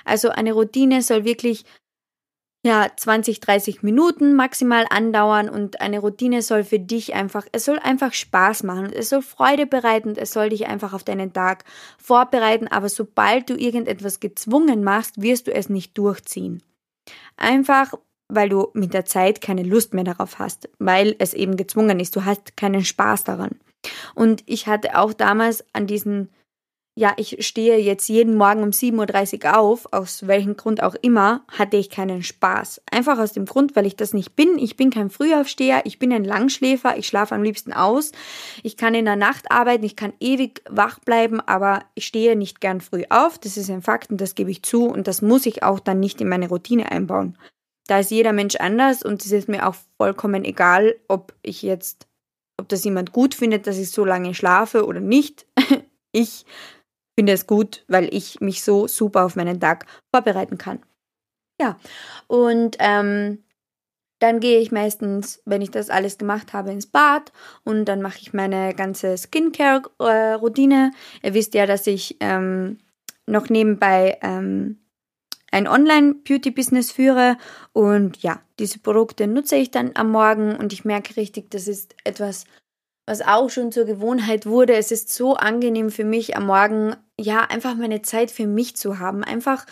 Also 0.06 0.30
eine 0.30 0.54
Routine 0.54 1.02
soll 1.02 1.26
wirklich 1.26 1.66
ja, 2.64 2.88
20, 2.96 3.40
30 3.40 3.82
Minuten 3.82 4.36
maximal 4.36 4.86
andauern 4.90 5.50
und 5.50 5.82
eine 5.82 6.00
Routine 6.00 6.44
soll 6.44 6.64
für 6.64 6.78
dich 6.78 7.16
einfach, 7.16 7.48
es 7.52 7.66
soll 7.66 7.80
einfach 7.80 8.14
Spaß 8.14 8.64
machen, 8.64 8.94
es 8.94 9.10
soll 9.10 9.24
Freude 9.24 9.66
bereiten, 9.66 10.14
es 10.16 10.32
soll 10.32 10.50
dich 10.50 10.68
einfach 10.68 10.94
auf 10.94 11.04
deinen 11.04 11.34
Tag 11.34 11.64
vorbereiten, 11.98 12.68
aber 12.68 12.88
sobald 12.88 13.50
du 13.50 13.56
irgendetwas 13.56 14.20
gezwungen 14.20 14.84
machst, 14.84 15.20
wirst 15.22 15.48
du 15.48 15.54
es 15.54 15.70
nicht 15.70 15.98
durchziehen. 15.98 16.62
Einfach, 17.36 17.96
weil 18.28 18.50
du 18.50 18.70
mit 18.74 18.94
der 18.94 19.06
Zeit 19.06 19.42
keine 19.42 19.64
Lust 19.64 19.96
mehr 19.96 20.04
darauf 20.04 20.38
hast, 20.38 20.70
weil 20.78 21.16
es 21.18 21.34
eben 21.34 21.58
gezwungen 21.58 22.00
ist, 22.00 22.16
du 22.16 22.26
hast 22.26 22.58
keinen 22.58 22.86
Spaß 22.86 23.24
daran. 23.24 23.60
Und 24.14 24.44
ich 24.46 24.68
hatte 24.68 25.00
auch 25.00 25.14
damals 25.14 25.66
an 25.74 25.88
diesen 25.88 26.30
ja, 26.94 27.14
ich 27.16 27.38
stehe 27.46 27.78
jetzt 27.78 28.10
jeden 28.10 28.36
Morgen 28.36 28.64
um 28.64 28.72
7.30 28.72 29.46
Uhr 29.46 29.58
auf, 29.58 29.88
aus 29.94 30.28
welchem 30.28 30.58
Grund 30.58 30.84
auch 30.84 30.96
immer, 31.02 31.46
hatte 31.48 31.78
ich 31.78 31.90
keinen 31.90 32.22
Spaß. 32.22 32.82
Einfach 32.92 33.18
aus 33.18 33.32
dem 33.32 33.46
Grund, 33.46 33.78
weil 33.78 33.86
ich 33.86 33.96
das 33.96 34.14
nicht 34.14 34.36
bin. 34.36 34.58
Ich 34.58 34.76
bin 34.76 34.90
kein 34.90 35.10
Frühaufsteher, 35.10 35.86
ich 35.86 36.00
bin 36.00 36.12
ein 36.12 36.26
Langschläfer, 36.26 36.98
ich 36.98 37.08
schlafe 37.08 37.34
am 37.34 37.44
liebsten 37.44 37.72
aus. 37.72 38.12
Ich 38.62 38.76
kann 38.76 38.94
in 38.94 39.06
der 39.06 39.16
Nacht 39.16 39.50
arbeiten, 39.52 39.86
ich 39.86 39.96
kann 39.96 40.12
ewig 40.20 40.64
wach 40.70 41.00
bleiben, 41.00 41.40
aber 41.40 41.84
ich 41.96 42.06
stehe 42.06 42.36
nicht 42.36 42.60
gern 42.60 42.82
früh 42.82 43.04
auf. 43.10 43.40
Das 43.40 43.56
ist 43.56 43.70
ein 43.70 43.82
Fakt 43.82 44.12
und 44.12 44.20
das 44.20 44.36
gebe 44.36 44.52
ich 44.52 44.62
zu 44.62 44.86
und 44.86 45.08
das 45.08 45.22
muss 45.22 45.46
ich 45.46 45.64
auch 45.64 45.80
dann 45.80 46.02
nicht 46.02 46.20
in 46.20 46.28
meine 46.28 46.50
Routine 46.50 46.92
einbauen. 46.92 47.38
Da 47.88 48.00
ist 48.00 48.12
jeder 48.12 48.34
Mensch 48.34 48.58
anders 48.58 49.02
und 49.02 49.24
es 49.26 49.32
ist 49.32 49.48
mir 49.48 49.66
auch 49.66 49.76
vollkommen 49.96 50.44
egal, 50.44 50.96
ob 51.08 51.34
ich 51.42 51.62
jetzt, 51.62 52.08
ob 52.58 52.68
das 52.68 52.84
jemand 52.84 53.14
gut 53.14 53.34
findet, 53.34 53.66
dass 53.66 53.78
ich 53.78 53.92
so 53.92 54.04
lange 54.04 54.34
schlafe 54.34 54.86
oder 54.86 55.00
nicht. 55.00 55.46
ich 56.12 56.46
finde 57.16 57.34
es 57.34 57.48
gut, 57.48 57.84
weil 57.88 58.14
ich 58.14 58.40
mich 58.42 58.64
so 58.64 58.88
super 58.88 59.26
auf 59.26 59.36
meinen 59.36 59.60
Tag 59.60 59.86
vorbereiten 60.14 60.58
kann. 60.58 60.80
Ja, 61.60 61.78
und 62.28 62.78
ähm, 62.80 63.44
dann 64.22 64.40
gehe 64.40 64.60
ich 64.60 64.72
meistens, 64.72 65.42
wenn 65.46 65.62
ich 65.62 65.72
das 65.72 65.90
alles 65.90 66.18
gemacht 66.18 66.54
habe, 66.54 66.72
ins 66.72 66.86
Bad 66.86 67.32
und 67.64 67.86
dann 67.86 68.02
mache 68.02 68.20
ich 68.22 68.34
meine 68.34 68.76
ganze 68.76 69.18
Skincare-Routine. 69.18 70.92
Ihr 71.24 71.34
wisst 71.34 71.56
ja, 71.56 71.66
dass 71.66 71.88
ich 71.88 72.18
ähm, 72.20 72.78
noch 73.26 73.50
nebenbei 73.50 74.20
ähm, 74.22 74.78
ein 75.52 75.68
Online-Beauty-Business 75.68 76.92
führe 76.92 77.38
und 77.74 78.22
ja, 78.22 78.42
diese 78.60 78.80
Produkte 78.80 79.28
nutze 79.28 79.56
ich 79.56 79.72
dann 79.72 79.92
am 79.96 80.12
Morgen 80.12 80.56
und 80.56 80.72
ich 80.72 80.86
merke 80.86 81.18
richtig, 81.18 81.50
das 81.50 81.68
ist 81.68 81.96
etwas, 82.04 82.46
was 83.06 83.22
auch 83.22 83.50
schon 83.50 83.72
zur 83.72 83.86
Gewohnheit 83.86 84.46
wurde. 84.46 84.76
Es 84.76 84.92
ist 84.92 85.10
so 85.14 85.36
angenehm 85.36 85.90
für 85.90 86.06
mich 86.06 86.36
am 86.38 86.46
Morgen, 86.46 86.96
ja, 87.20 87.42
einfach 87.42 87.76
meine 87.76 88.02
Zeit 88.02 88.32
für 88.32 88.48
mich 88.48 88.76
zu 88.76 89.00
haben. 89.00 89.24
Einfach 89.24 89.66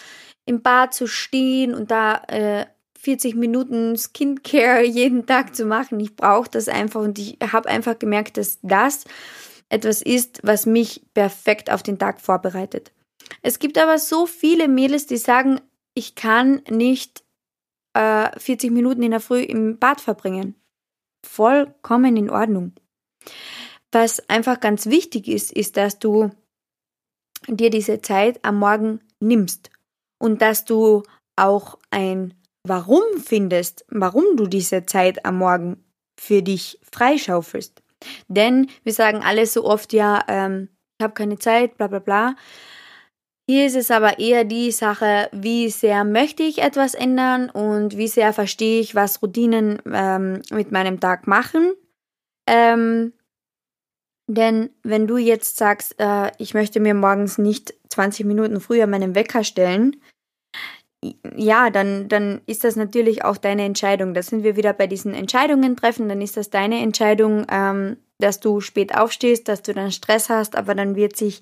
im 0.45 0.61
Bad 0.61 0.93
zu 0.93 1.07
stehen 1.07 1.73
und 1.73 1.91
da 1.91 2.23
äh, 2.27 2.65
40 2.99 3.35
Minuten 3.35 3.97
Skincare 3.97 4.83
jeden 4.85 5.25
Tag 5.25 5.55
zu 5.55 5.65
machen. 5.65 5.99
Ich 5.99 6.15
brauche 6.15 6.49
das 6.49 6.67
einfach 6.67 7.01
und 7.01 7.17
ich 7.19 7.37
habe 7.51 7.69
einfach 7.69 7.97
gemerkt, 7.97 8.37
dass 8.37 8.59
das 8.61 9.05
etwas 9.69 10.01
ist, 10.01 10.39
was 10.43 10.65
mich 10.65 11.05
perfekt 11.13 11.71
auf 11.71 11.83
den 11.83 11.99
Tag 11.99 12.19
vorbereitet. 12.21 12.91
Es 13.41 13.59
gibt 13.59 13.77
aber 13.77 13.99
so 13.99 14.25
viele 14.25 14.67
Mädels, 14.67 15.05
die 15.05 15.17
sagen, 15.17 15.61
ich 15.93 16.15
kann 16.15 16.61
nicht 16.69 17.23
äh, 17.93 18.29
40 18.37 18.71
Minuten 18.71 19.03
in 19.03 19.11
der 19.11 19.19
Früh 19.19 19.41
im 19.41 19.77
Bad 19.77 20.01
verbringen. 20.01 20.55
Vollkommen 21.25 22.17
in 22.17 22.29
Ordnung. 22.29 22.73
Was 23.91 24.29
einfach 24.29 24.59
ganz 24.59 24.85
wichtig 24.85 25.27
ist, 25.27 25.51
ist, 25.51 25.77
dass 25.77 25.99
du 25.99 26.31
dir 27.47 27.69
diese 27.69 28.01
Zeit 28.01 28.39
am 28.43 28.57
Morgen 28.57 28.99
nimmst 29.19 29.71
und 30.19 30.41
dass 30.41 30.65
du 30.65 31.03
auch 31.35 31.79
ein 31.89 32.33
Warum 32.67 33.03
findest, 33.23 33.85
warum 33.89 34.35
du 34.35 34.45
diese 34.45 34.85
Zeit 34.85 35.25
am 35.25 35.37
Morgen 35.37 35.83
für 36.19 36.41
dich 36.41 36.77
freischaufelst. 36.91 37.81
Denn 38.27 38.69
wir 38.83 38.93
sagen 38.93 39.21
alle 39.23 39.45
so 39.45 39.63
oft, 39.63 39.93
ja, 39.93 40.23
ähm, 40.27 40.67
ich 40.99 41.03
habe 41.03 41.13
keine 41.13 41.39
Zeit, 41.39 41.77
bla 41.77 41.87
bla 41.87 41.99
bla. 41.99 42.35
Hier 43.49 43.65
ist 43.65 43.77
es 43.77 43.89
aber 43.89 44.19
eher 44.19 44.43
die 44.43 44.71
Sache, 44.71 45.29
wie 45.31 45.69
sehr 45.69 46.03
möchte 46.03 46.43
ich 46.43 46.61
etwas 46.61 46.93
ändern 46.93 47.49
und 47.49 47.97
wie 47.97 48.09
sehr 48.09 48.33
verstehe 48.33 48.81
ich, 48.81 48.93
was 48.93 49.23
Routinen 49.23 49.81
ähm, 49.91 50.41
mit 50.51 50.71
meinem 50.71 50.99
Tag 50.99 51.25
machen 51.25 51.73
ähm, 52.49 53.13
denn 54.29 54.69
wenn 54.83 55.07
du 55.07 55.17
jetzt 55.17 55.57
sagst, 55.57 55.95
äh, 55.99 56.31
ich 56.37 56.53
möchte 56.53 56.79
mir 56.79 56.93
morgens 56.93 57.39
nicht 57.39 57.73
20 57.89 58.27
Minuten 58.27 58.61
früher 58.61 58.85
meinen 58.85 59.15
Wecker 59.15 59.43
stellen, 59.43 59.95
ja, 61.35 61.71
dann, 61.71 62.09
dann 62.09 62.41
ist 62.45 62.63
das 62.63 62.75
natürlich 62.75 63.23
auch 63.23 63.37
deine 63.37 63.63
Entscheidung. 63.63 64.13
Da 64.13 64.21
sind 64.21 64.43
wir 64.43 64.55
wieder 64.55 64.73
bei 64.73 64.85
diesen 64.85 65.15
Entscheidungen 65.15 65.75
treffen. 65.75 66.09
Dann 66.09 66.21
ist 66.21 66.37
das 66.37 66.51
deine 66.51 66.79
Entscheidung, 66.81 67.47
ähm, 67.49 67.97
dass 68.19 68.39
du 68.39 68.61
spät 68.61 68.95
aufstehst, 68.95 69.47
dass 69.47 69.63
du 69.63 69.73
dann 69.73 69.91
Stress 69.91 70.29
hast, 70.29 70.55
aber 70.55 70.75
dann 70.75 70.95
wird 70.95 71.15
sich 71.15 71.41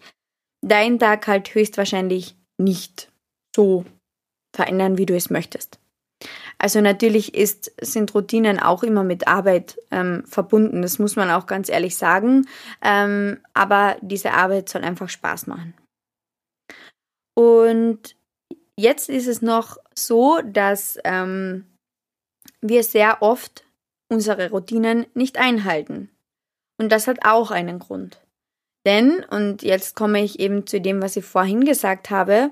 dein 0.61 0.97
Tag 0.97 1.27
halt 1.27 1.53
höchstwahrscheinlich 1.53 2.37
nicht 2.57 3.11
so 3.53 3.83
verändern, 4.55 4.97
wie 4.97 5.05
du 5.05 5.15
es 5.15 5.29
möchtest. 5.29 5.79
Also 6.59 6.81
natürlich 6.81 7.35
ist, 7.35 7.71
sind 7.81 8.13
Routinen 8.15 8.59
auch 8.59 8.83
immer 8.83 9.03
mit 9.03 9.27
Arbeit 9.27 9.77
ähm, 9.91 10.23
verbunden, 10.25 10.81
das 10.81 10.97
muss 10.97 11.15
man 11.15 11.29
auch 11.29 11.45
ganz 11.45 11.69
ehrlich 11.69 11.97
sagen. 11.97 12.47
Ähm, 12.81 13.39
aber 13.53 13.97
diese 14.01 14.33
Arbeit 14.33 14.69
soll 14.69 14.83
einfach 14.83 15.09
Spaß 15.09 15.47
machen. 15.47 15.73
Und 17.35 18.15
jetzt 18.75 19.09
ist 19.09 19.27
es 19.27 19.41
noch 19.41 19.77
so, 19.93 20.39
dass 20.43 20.97
ähm, 21.03 21.65
wir 22.61 22.83
sehr 22.83 23.21
oft 23.21 23.63
unsere 24.09 24.49
Routinen 24.49 25.05
nicht 25.13 25.37
einhalten. 25.37 26.09
Und 26.79 26.91
das 26.91 27.07
hat 27.07 27.19
auch 27.25 27.51
einen 27.51 27.79
Grund. 27.79 28.21
Denn, 28.85 29.25
und 29.29 29.63
jetzt 29.63 29.95
komme 29.95 30.23
ich 30.23 30.39
eben 30.39 30.65
zu 30.65 30.79
dem, 30.79 31.01
was 31.01 31.17
ich 31.17 31.25
vorhin 31.25 31.65
gesagt 31.65 32.09
habe, 32.09 32.51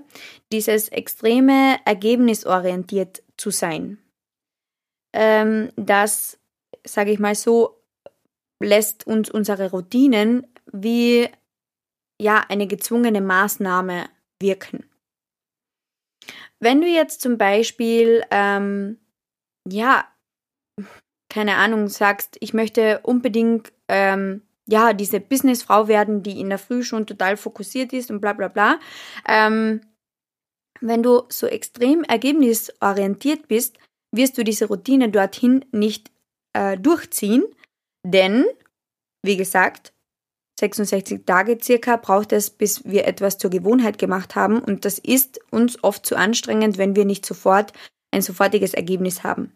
dieses 0.51 0.89
extreme 0.89 1.77
ergebnisorientiert 1.85 3.23
zu 3.37 3.49
sein. 3.49 3.97
Ähm, 5.13 5.71
das, 5.75 6.39
sage 6.85 7.11
ich 7.11 7.19
mal 7.19 7.35
so, 7.35 7.81
lässt 8.59 9.07
uns 9.07 9.29
unsere 9.29 9.71
Routinen 9.71 10.47
wie 10.71 11.29
ja 12.19 12.43
eine 12.49 12.67
gezwungene 12.67 13.21
Maßnahme 13.21 14.09
wirken. 14.41 14.89
Wenn 16.59 16.81
du 16.81 16.87
jetzt 16.87 17.21
zum 17.21 17.37
Beispiel 17.37 18.23
ähm, 18.31 18.97
ja 19.67 20.05
keine 21.29 21.57
Ahnung 21.57 21.89
sagst, 21.89 22.37
ich 22.39 22.53
möchte 22.53 22.99
unbedingt 23.03 23.73
ähm, 23.89 24.41
ja 24.67 24.93
diese 24.93 25.19
Businessfrau 25.19 25.87
werden, 25.87 26.23
die 26.23 26.39
in 26.39 26.49
der 26.49 26.57
Früh 26.57 26.83
schon 26.83 27.05
total 27.05 27.35
fokussiert 27.37 27.93
ist 27.93 28.09
und 28.09 28.21
bla 28.21 28.33
bla 28.33 28.47
bla. 28.47 28.79
Ähm, 29.27 29.81
wenn 30.81 31.03
du 31.03 31.23
so 31.29 31.47
extrem 31.47 32.03
ergebnisorientiert 32.03 33.47
bist, 33.47 33.77
wirst 34.11 34.37
du 34.37 34.43
diese 34.43 34.65
Routine 34.65 35.09
dorthin 35.09 35.65
nicht 35.71 36.11
äh, 36.53 36.77
durchziehen, 36.77 37.43
denn, 38.05 38.45
wie 39.23 39.37
gesagt, 39.37 39.93
66 40.59 41.25
Tage 41.25 41.57
circa 41.61 41.97
braucht 41.97 42.31
es, 42.31 42.49
bis 42.49 42.85
wir 42.85 43.05
etwas 43.05 43.37
zur 43.37 43.49
Gewohnheit 43.49 43.97
gemacht 43.97 44.35
haben 44.35 44.59
und 44.59 44.85
das 44.85 44.99
ist 44.99 45.39
uns 45.51 45.83
oft 45.83 46.05
zu 46.05 46.15
anstrengend, 46.15 46.77
wenn 46.77 46.95
wir 46.95 47.05
nicht 47.05 47.25
sofort 47.25 47.73
ein 48.11 48.21
sofortiges 48.21 48.73
Ergebnis 48.73 49.23
haben. 49.23 49.51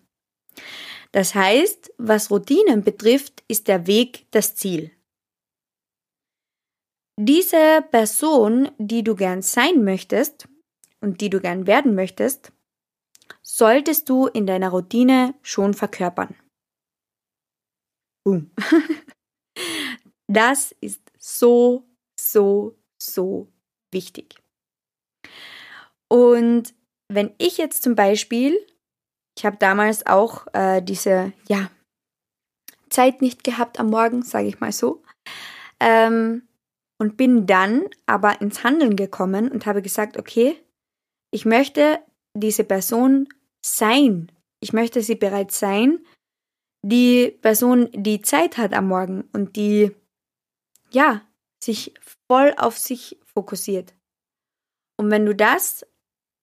Das 1.12 1.34
heißt, 1.34 1.93
was 1.97 2.29
Routinen 2.29 2.84
betrifft, 2.84 3.43
ist 3.47 3.67
der 3.67 3.88
Weg 3.88 4.25
das 4.32 4.55
Ziel. 4.55 4.91
Diese 7.17 7.84
Person, 7.91 8.69
die 8.77 9.03
du 9.03 9.15
gern 9.15 9.41
sein 9.41 9.84
möchtest, 9.84 10.47
und 11.01 11.21
die 11.21 11.29
du 11.29 11.39
gern 11.39 11.67
werden 11.67 11.95
möchtest, 11.95 12.51
solltest 13.41 14.09
du 14.09 14.27
in 14.27 14.45
deiner 14.45 14.69
Routine 14.69 15.35
schon 15.41 15.73
verkörpern. 15.73 16.35
Boom. 18.23 18.51
Das 20.31 20.75
ist 20.79 21.01
so, 21.17 21.88
so, 22.19 22.77
so 23.01 23.51
wichtig. 23.91 24.35
Und 26.07 26.75
wenn 27.12 27.33
ich 27.39 27.57
jetzt 27.57 27.81
zum 27.81 27.95
Beispiel, 27.95 28.55
ich 29.35 29.43
habe 29.43 29.57
damals 29.57 30.05
auch 30.05 30.45
äh, 30.53 30.83
diese, 30.83 31.33
ja, 31.47 31.71
Zeit 32.89 33.23
nicht 33.23 33.43
gehabt 33.43 33.79
am 33.79 33.88
Morgen, 33.88 34.21
sage 34.21 34.47
ich 34.47 34.59
mal 34.59 34.71
so, 34.71 35.03
ähm, 35.79 36.47
und 36.99 37.17
bin 37.17 37.47
dann 37.47 37.85
aber 38.05 38.39
ins 38.39 38.63
Handeln 38.63 38.95
gekommen 38.95 39.51
und 39.51 39.65
habe 39.65 39.81
gesagt, 39.81 40.17
okay, 40.17 40.63
ich 41.31 41.45
möchte 41.45 41.99
diese 42.33 42.63
Person 42.63 43.27
sein. 43.63 44.31
Ich 44.59 44.73
möchte 44.73 45.01
sie 45.01 45.15
bereits 45.15 45.59
sein. 45.59 45.99
Die 46.81 47.31
Person, 47.41 47.89
die 47.93 48.21
Zeit 48.21 48.57
hat 48.57 48.73
am 48.73 48.87
Morgen 48.87 49.27
und 49.33 49.55
die, 49.55 49.91
ja, 50.91 51.21
sich 51.61 51.93
voll 52.27 52.53
auf 52.57 52.77
sich 52.77 53.17
fokussiert. 53.25 53.93
Und 54.97 55.11
wenn 55.11 55.25
du 55.25 55.35
das, 55.35 55.85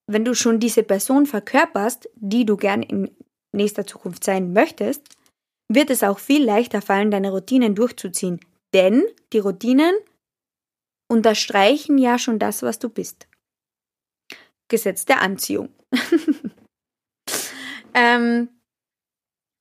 wenn 0.06 0.24
du 0.24 0.34
schon 0.34 0.60
diese 0.60 0.82
Person 0.82 1.26
verkörperst, 1.26 2.08
die 2.14 2.44
du 2.44 2.56
gern 2.56 2.82
in 2.82 3.16
nächster 3.52 3.86
Zukunft 3.86 4.24
sein 4.24 4.52
möchtest, 4.52 5.16
wird 5.68 5.90
es 5.90 6.02
auch 6.02 6.18
viel 6.18 6.44
leichter 6.44 6.80
fallen, 6.80 7.10
deine 7.10 7.30
Routinen 7.30 7.74
durchzuziehen. 7.74 8.40
Denn 8.72 9.04
die 9.32 9.38
Routinen 9.38 9.94
unterstreichen 11.08 11.98
ja 11.98 12.18
schon 12.18 12.38
das, 12.38 12.62
was 12.62 12.78
du 12.78 12.88
bist. 12.88 13.26
Gesetz 14.68 15.04
der 15.04 15.20
Anziehung. 15.20 15.68
ähm, 17.94 18.48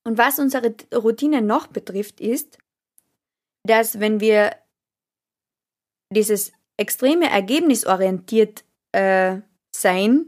und 0.04 0.18
was 0.18 0.40
unsere 0.40 0.76
Routine 0.94 1.42
noch 1.42 1.68
betrifft, 1.68 2.22
ist, 2.22 2.58
dass 3.64 4.00
wenn 4.00 4.20
wir 4.20 4.56
dieses 6.12 6.52
extreme 6.78 7.30
ergebnisorientiert 7.30 8.64
äh, 8.92 9.42
sein 9.76 10.28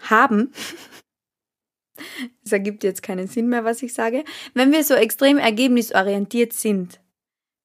haben, 0.00 0.52
das 2.42 2.52
ergibt 2.52 2.84
jetzt 2.84 3.02
keinen 3.02 3.28
Sinn 3.28 3.48
mehr, 3.48 3.64
was 3.64 3.82
ich 3.82 3.94
sage, 3.94 4.24
wenn 4.54 4.72
wir 4.72 4.82
so 4.82 4.94
extrem 4.94 5.38
ergebnisorientiert 5.38 6.52
sind, 6.52 7.00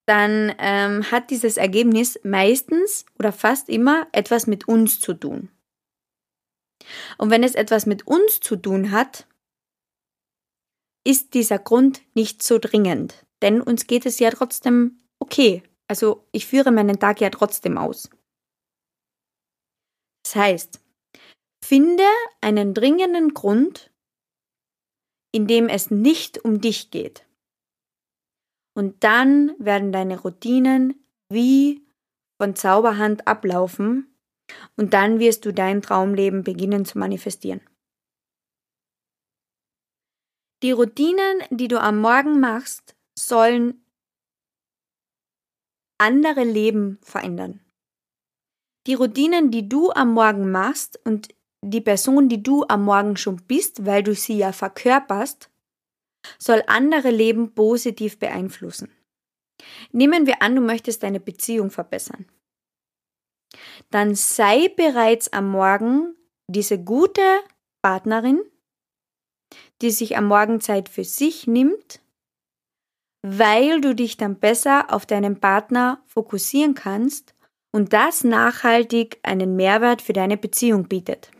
dann 0.05 0.53
ähm, 0.57 1.09
hat 1.11 1.29
dieses 1.29 1.57
Ergebnis 1.57 2.19
meistens 2.23 3.05
oder 3.17 3.31
fast 3.31 3.69
immer 3.69 4.07
etwas 4.11 4.47
mit 4.47 4.67
uns 4.67 4.99
zu 4.99 5.13
tun. 5.13 5.49
Und 7.17 7.29
wenn 7.29 7.43
es 7.43 7.55
etwas 7.55 7.85
mit 7.85 8.05
uns 8.07 8.39
zu 8.41 8.57
tun 8.57 8.91
hat, 8.91 9.27
ist 11.05 11.33
dieser 11.33 11.59
Grund 11.59 12.01
nicht 12.15 12.43
so 12.43 12.59
dringend, 12.59 13.25
denn 13.41 13.61
uns 13.61 13.87
geht 13.87 14.05
es 14.05 14.19
ja 14.19 14.31
trotzdem 14.31 15.01
okay. 15.19 15.63
Also 15.87 16.27
ich 16.31 16.45
führe 16.45 16.71
meinen 16.71 16.99
Tag 16.99 17.21
ja 17.21 17.29
trotzdem 17.29 17.77
aus. 17.77 18.09
Das 20.23 20.35
heißt, 20.35 20.79
finde 21.63 22.03
einen 22.41 22.73
dringenden 22.73 23.33
Grund, 23.33 23.91
in 25.33 25.47
dem 25.47 25.67
es 25.67 25.91
nicht 25.91 26.43
um 26.43 26.61
dich 26.61 26.91
geht. 26.91 27.25
Und 28.75 29.03
dann 29.03 29.53
werden 29.59 29.91
deine 29.91 30.19
Routinen 30.19 31.05
wie 31.29 31.85
von 32.41 32.55
Zauberhand 32.55 33.27
ablaufen 33.27 34.17
und 34.75 34.93
dann 34.93 35.19
wirst 35.19 35.45
du 35.45 35.53
dein 35.53 35.81
Traumleben 35.81 36.43
beginnen 36.43 36.85
zu 36.85 36.97
manifestieren. 36.97 37.61
Die 40.63 40.71
Routinen, 40.71 41.43
die 41.49 41.67
du 41.67 41.79
am 41.79 41.99
Morgen 41.99 42.39
machst, 42.39 42.95
sollen 43.17 43.85
andere 45.97 46.43
Leben 46.43 46.99
verändern. 47.01 47.59
Die 48.87 48.93
Routinen, 48.93 49.51
die 49.51 49.69
du 49.69 49.91
am 49.91 50.13
Morgen 50.13 50.51
machst 50.51 50.99
und 51.05 51.29
die 51.63 51.81
Person, 51.81 52.27
die 52.27 52.43
du 52.43 52.65
am 52.67 52.83
Morgen 52.83 53.15
schon 53.15 53.37
bist, 53.47 53.85
weil 53.85 54.03
du 54.03 54.13
sie 54.13 54.37
ja 54.37 54.51
verkörperst, 54.51 55.49
soll 56.37 56.63
andere 56.67 57.09
Leben 57.09 57.53
positiv 57.53 58.19
beeinflussen. 58.19 58.91
Nehmen 59.91 60.25
wir 60.25 60.41
an, 60.41 60.55
du 60.55 60.61
möchtest 60.61 61.03
deine 61.03 61.19
Beziehung 61.19 61.69
verbessern. 61.69 62.25
Dann 63.91 64.15
sei 64.15 64.69
bereits 64.69 65.31
am 65.31 65.49
Morgen 65.49 66.15
diese 66.47 66.83
gute 66.83 67.21
Partnerin, 67.81 68.41
die 69.81 69.91
sich 69.91 70.17
am 70.17 70.25
Morgen 70.25 70.61
Zeit 70.61 70.89
für 70.89 71.03
sich 71.03 71.47
nimmt, 71.47 72.01
weil 73.25 73.81
du 73.81 73.95
dich 73.95 74.17
dann 74.17 74.39
besser 74.39 74.91
auf 74.91 75.05
deinen 75.05 75.39
Partner 75.39 76.03
fokussieren 76.07 76.73
kannst 76.73 77.35
und 77.71 77.93
das 77.93 78.23
nachhaltig 78.23 79.19
einen 79.23 79.55
Mehrwert 79.55 80.01
für 80.01 80.13
deine 80.13 80.37
Beziehung 80.37 80.87
bietet. 80.87 81.31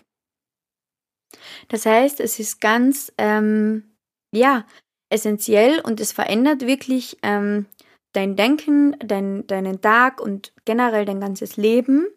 Das 1.68 1.86
heißt, 1.86 2.20
es 2.20 2.40
ist 2.40 2.62
ganz 2.62 3.12
ähm, 3.18 3.93
ja, 4.34 4.66
essentiell 5.10 5.80
und 5.80 6.00
es 6.00 6.12
verändert 6.12 6.66
wirklich 6.66 7.18
ähm, 7.22 7.68
dein 8.14 8.36
Denken, 8.36 8.98
dein, 9.00 9.46
deinen 9.48 9.80
Tag 9.82 10.20
und 10.20 10.54
generell 10.66 11.06
dein 11.06 11.20
ganzes 11.20 11.56
Leben, 11.56 12.08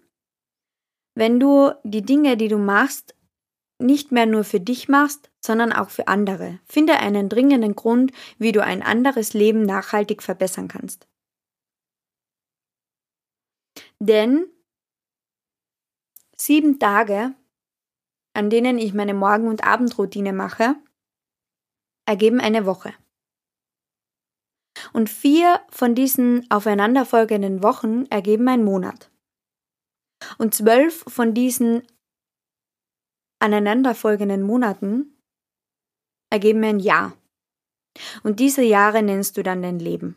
wenn 1.14 1.38
du 1.38 1.72
die 1.84 2.02
Dinge, 2.02 2.36
die 2.36 2.48
du 2.48 2.58
machst, 2.58 3.14
nicht 3.78 4.12
mehr 4.12 4.26
nur 4.26 4.44
für 4.44 4.60
dich 4.60 4.88
machst, 4.88 5.30
sondern 5.44 5.72
auch 5.72 5.90
für 5.90 6.08
andere. 6.08 6.58
Finde 6.64 6.94
einen 6.94 7.28
dringenden 7.28 7.76
Grund, 7.76 8.12
wie 8.38 8.52
du 8.52 8.62
ein 8.62 8.82
anderes 8.82 9.34
Leben 9.34 9.62
nachhaltig 9.62 10.22
verbessern 10.22 10.68
kannst. 10.68 11.06
Denn 13.98 14.46
sieben 16.36 16.78
Tage, 16.78 17.34
an 18.34 18.50
denen 18.50 18.78
ich 18.78 18.94
meine 18.94 19.14
Morgen- 19.14 19.48
und 19.48 19.64
Abendroutine 19.64 20.32
mache, 20.32 20.76
ergeben 22.06 22.40
eine 22.40 22.64
Woche. 22.66 22.94
Und 24.92 25.10
vier 25.10 25.60
von 25.68 25.94
diesen 25.94 26.50
aufeinanderfolgenden 26.50 27.62
Wochen 27.62 28.06
ergeben 28.06 28.48
einen 28.48 28.64
Monat. 28.64 29.10
Und 30.38 30.54
zwölf 30.54 31.04
von 31.06 31.34
diesen 31.34 31.86
aneinanderfolgenden 33.38 34.42
Monaten 34.42 35.16
ergeben 36.30 36.64
ein 36.64 36.80
Jahr. 36.80 37.16
Und 38.22 38.40
diese 38.40 38.62
Jahre 38.62 39.02
nennst 39.02 39.36
du 39.36 39.42
dann 39.42 39.62
dein 39.62 39.78
Leben. 39.78 40.16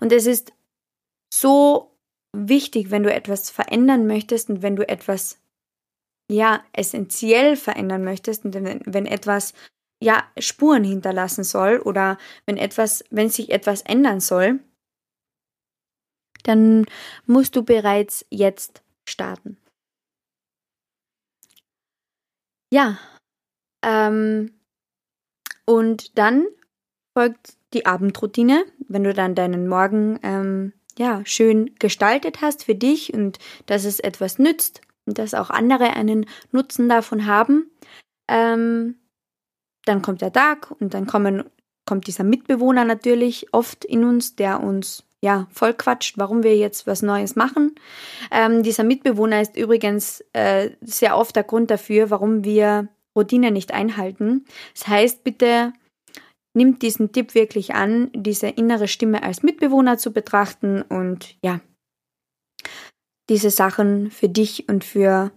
Und 0.00 0.12
es 0.12 0.26
ist 0.26 0.52
so 1.32 1.96
wichtig, 2.32 2.90
wenn 2.90 3.02
du 3.02 3.12
etwas 3.12 3.50
verändern 3.50 4.06
möchtest 4.06 4.50
und 4.50 4.62
wenn 4.62 4.76
du 4.76 4.86
etwas 4.86 5.40
ja, 6.30 6.64
essentiell 6.72 7.56
verändern 7.56 8.04
möchtest 8.04 8.44
und 8.44 8.54
wenn, 8.54 8.80
wenn 8.86 9.06
etwas 9.06 9.52
ja 10.02 10.24
Spuren 10.38 10.84
hinterlassen 10.84 11.44
soll 11.44 11.78
oder 11.78 12.18
wenn 12.46 12.56
etwas, 12.56 13.04
wenn 13.10 13.28
sich 13.30 13.50
etwas 13.50 13.82
ändern 13.82 14.20
soll, 14.20 14.60
dann 16.44 16.86
musst 17.26 17.56
du 17.56 17.62
bereits 17.64 18.24
jetzt 18.30 18.82
starten. 19.08 19.56
Ja, 22.72 22.98
ähm, 23.84 24.50
und 25.66 26.18
dann 26.18 26.46
folgt 27.16 27.56
die 27.72 27.86
Abendroutine, 27.86 28.64
wenn 28.88 29.04
du 29.04 29.14
dann 29.14 29.34
deinen 29.34 29.68
Morgen 29.68 30.18
ähm, 30.22 30.72
ja 30.98 31.22
schön 31.24 31.74
gestaltet 31.78 32.40
hast 32.40 32.64
für 32.64 32.74
dich 32.74 33.14
und 33.14 33.38
dass 33.66 33.84
es 33.84 34.00
etwas 34.00 34.38
nützt, 34.38 34.80
und 35.06 35.18
dass 35.18 35.34
auch 35.34 35.50
andere 35.50 35.90
einen 35.94 36.26
Nutzen 36.52 36.88
davon 36.88 37.26
haben. 37.26 37.70
Ähm, 38.28 38.96
dann 39.84 40.02
kommt 40.02 40.22
der 40.22 40.32
Tag 40.32 40.70
und 40.80 40.94
dann 40.94 41.06
kommen, 41.06 41.44
kommt 41.86 42.06
dieser 42.06 42.24
Mitbewohner 42.24 42.84
natürlich 42.84 43.52
oft 43.52 43.84
in 43.84 44.04
uns, 44.04 44.36
der 44.36 44.62
uns 44.62 45.04
ja 45.20 45.46
voll 45.50 45.74
quatscht, 45.74 46.18
warum 46.18 46.42
wir 46.42 46.56
jetzt 46.56 46.86
was 46.86 47.02
Neues 47.02 47.34
machen. 47.34 47.74
Ähm, 48.30 48.62
dieser 48.62 48.84
Mitbewohner 48.84 49.40
ist 49.40 49.56
übrigens 49.56 50.22
äh, 50.32 50.70
sehr 50.80 51.16
oft 51.16 51.34
der 51.34 51.44
Grund 51.44 51.70
dafür, 51.70 52.10
warum 52.10 52.44
wir 52.44 52.88
Routine 53.16 53.50
nicht 53.50 53.72
einhalten. 53.72 54.44
Das 54.74 54.88
heißt, 54.88 55.24
bitte 55.24 55.72
nimmt 56.54 56.82
diesen 56.82 57.12
Tipp 57.12 57.34
wirklich 57.34 57.74
an, 57.74 58.10
diese 58.14 58.48
innere 58.48 58.86
Stimme 58.86 59.22
als 59.22 59.42
Mitbewohner 59.42 59.98
zu 59.98 60.12
betrachten 60.12 60.82
und 60.82 61.36
ja, 61.42 61.60
diese 63.28 63.50
Sachen 63.50 64.10
für 64.10 64.28
dich 64.28 64.68
und 64.68 64.84
für, 64.84 65.32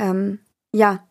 ähm, 0.00 0.40
ja, 0.72 1.06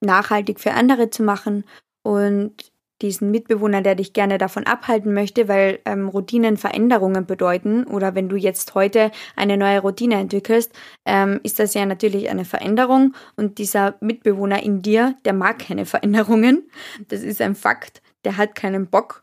nachhaltig 0.00 0.60
für 0.60 0.72
andere 0.72 1.10
zu 1.10 1.22
machen 1.22 1.64
und 2.02 2.72
diesen 3.02 3.30
Mitbewohner, 3.30 3.82
der 3.82 3.96
dich 3.96 4.12
gerne 4.12 4.38
davon 4.38 4.64
abhalten 4.64 5.12
möchte, 5.12 5.48
weil 5.48 5.80
ähm, 5.84 6.08
Routinen 6.08 6.56
Veränderungen 6.56 7.26
bedeuten 7.26 7.84
oder 7.84 8.14
wenn 8.14 8.28
du 8.28 8.36
jetzt 8.36 8.74
heute 8.74 9.10
eine 9.36 9.56
neue 9.56 9.80
Routine 9.80 10.14
entwickelst, 10.16 10.72
ähm, 11.04 11.40
ist 11.42 11.58
das 11.58 11.74
ja 11.74 11.84
natürlich 11.84 12.30
eine 12.30 12.44
Veränderung 12.44 13.14
und 13.36 13.58
dieser 13.58 13.96
Mitbewohner 14.00 14.62
in 14.62 14.82
dir, 14.82 15.16
der 15.24 15.32
mag 15.32 15.58
keine 15.58 15.84
Veränderungen. 15.92 16.70
Das 17.08 17.22
ist 17.22 17.40
ein 17.40 17.56
Fakt, 17.56 18.02
der 18.24 18.36
hat 18.36 18.54
keinen 18.54 18.86
Bock. 18.86 19.22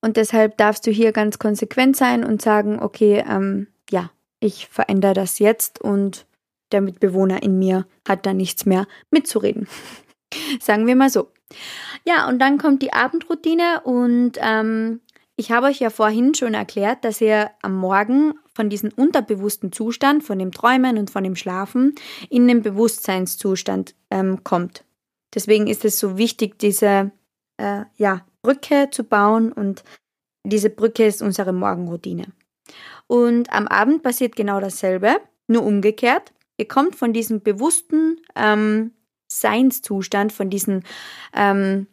Und 0.00 0.16
deshalb 0.16 0.56
darfst 0.58 0.86
du 0.86 0.90
hier 0.90 1.12
ganz 1.12 1.38
konsequent 1.38 1.96
sein 1.96 2.22
und 2.22 2.40
sagen, 2.40 2.80
okay, 2.80 3.24
ähm, 3.28 3.66
ja, 3.90 4.10
ich 4.40 4.68
verändere 4.68 5.14
das 5.14 5.38
jetzt 5.38 5.80
und 5.80 6.26
der 6.72 6.80
Mitbewohner 6.80 7.42
in 7.42 7.58
mir 7.58 7.86
hat 8.06 8.26
da 8.26 8.34
nichts 8.34 8.66
mehr 8.66 8.86
mitzureden. 9.10 9.68
Sagen 10.60 10.86
wir 10.86 10.96
mal 10.96 11.10
so. 11.10 11.30
Ja, 12.04 12.28
und 12.28 12.38
dann 12.38 12.58
kommt 12.58 12.82
die 12.82 12.92
Abendroutine 12.92 13.80
und 13.84 14.32
ähm, 14.40 15.00
ich 15.36 15.50
habe 15.50 15.68
euch 15.68 15.78
ja 15.78 15.88
vorhin 15.88 16.34
schon 16.34 16.54
erklärt, 16.54 17.04
dass 17.04 17.20
ihr 17.20 17.50
am 17.62 17.76
Morgen 17.76 18.34
von 18.54 18.68
diesem 18.68 18.90
unterbewussten 18.94 19.72
Zustand, 19.72 20.24
von 20.24 20.38
dem 20.38 20.52
Träumen 20.52 20.98
und 20.98 21.10
von 21.10 21.24
dem 21.24 21.36
Schlafen 21.36 21.94
in 22.28 22.48
den 22.48 22.62
Bewusstseinszustand 22.62 23.94
ähm, 24.10 24.42
kommt. 24.42 24.84
Deswegen 25.34 25.66
ist 25.68 25.84
es 25.84 25.98
so 25.98 26.18
wichtig, 26.18 26.58
diese 26.58 27.12
äh, 27.56 27.84
ja, 27.96 28.26
Brücke 28.42 28.88
zu 28.90 29.04
bauen 29.04 29.52
und 29.52 29.84
diese 30.44 30.70
Brücke 30.70 31.06
ist 31.06 31.22
unsere 31.22 31.52
Morgenroutine. 31.52 32.26
Und 33.08 33.52
am 33.52 33.66
Abend 33.66 34.02
passiert 34.02 34.36
genau 34.36 34.60
dasselbe, 34.60 35.16
nur 35.48 35.64
umgekehrt. 35.64 36.32
Ihr 36.58 36.68
kommt 36.68 36.94
von 36.94 37.12
diesem 37.12 37.42
bewussten 37.42 38.20
ähm, 38.36 38.92
Seinszustand, 39.28 40.32
von 40.32 40.50
diesem 40.50 40.82
ähm, 41.34 41.86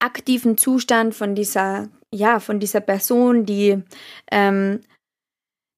aktiven 0.00 0.58
Zustand, 0.58 1.14
von 1.14 1.34
dieser, 1.34 1.88
ja, 2.12 2.40
von 2.40 2.58
dieser 2.58 2.80
Person, 2.80 3.46
die 3.46 3.82
ähm, 4.30 4.80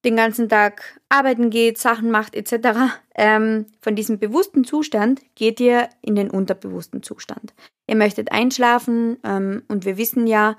den 0.04 0.16
ganzen 0.16 0.48
Tag 0.48 1.00
arbeiten 1.08 1.50
geht, 1.50 1.78
Sachen 1.78 2.10
macht 2.10 2.34
etc. 2.34 2.94
Ähm, 3.14 3.66
von 3.80 3.96
diesem 3.96 4.18
bewussten 4.18 4.64
Zustand 4.64 5.22
geht 5.34 5.60
ihr 5.60 5.88
in 6.02 6.14
den 6.14 6.30
unterbewussten 6.30 7.02
Zustand. 7.02 7.54
Ihr 7.86 7.96
möchtet 7.96 8.32
einschlafen 8.32 9.18
ähm, 9.24 9.62
und 9.68 9.84
wir 9.84 9.96
wissen 9.96 10.26
ja, 10.26 10.56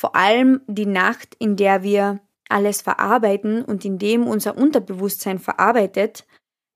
vor 0.00 0.14
allem 0.14 0.60
die 0.66 0.86
Nacht, 0.86 1.34
in 1.38 1.56
der 1.56 1.82
wir 1.82 2.20
alles 2.48 2.82
verarbeiten 2.82 3.64
und 3.64 3.84
in 3.84 3.98
dem 3.98 4.26
unser 4.26 4.56
Unterbewusstsein 4.56 5.38
verarbeitet, 5.38 6.26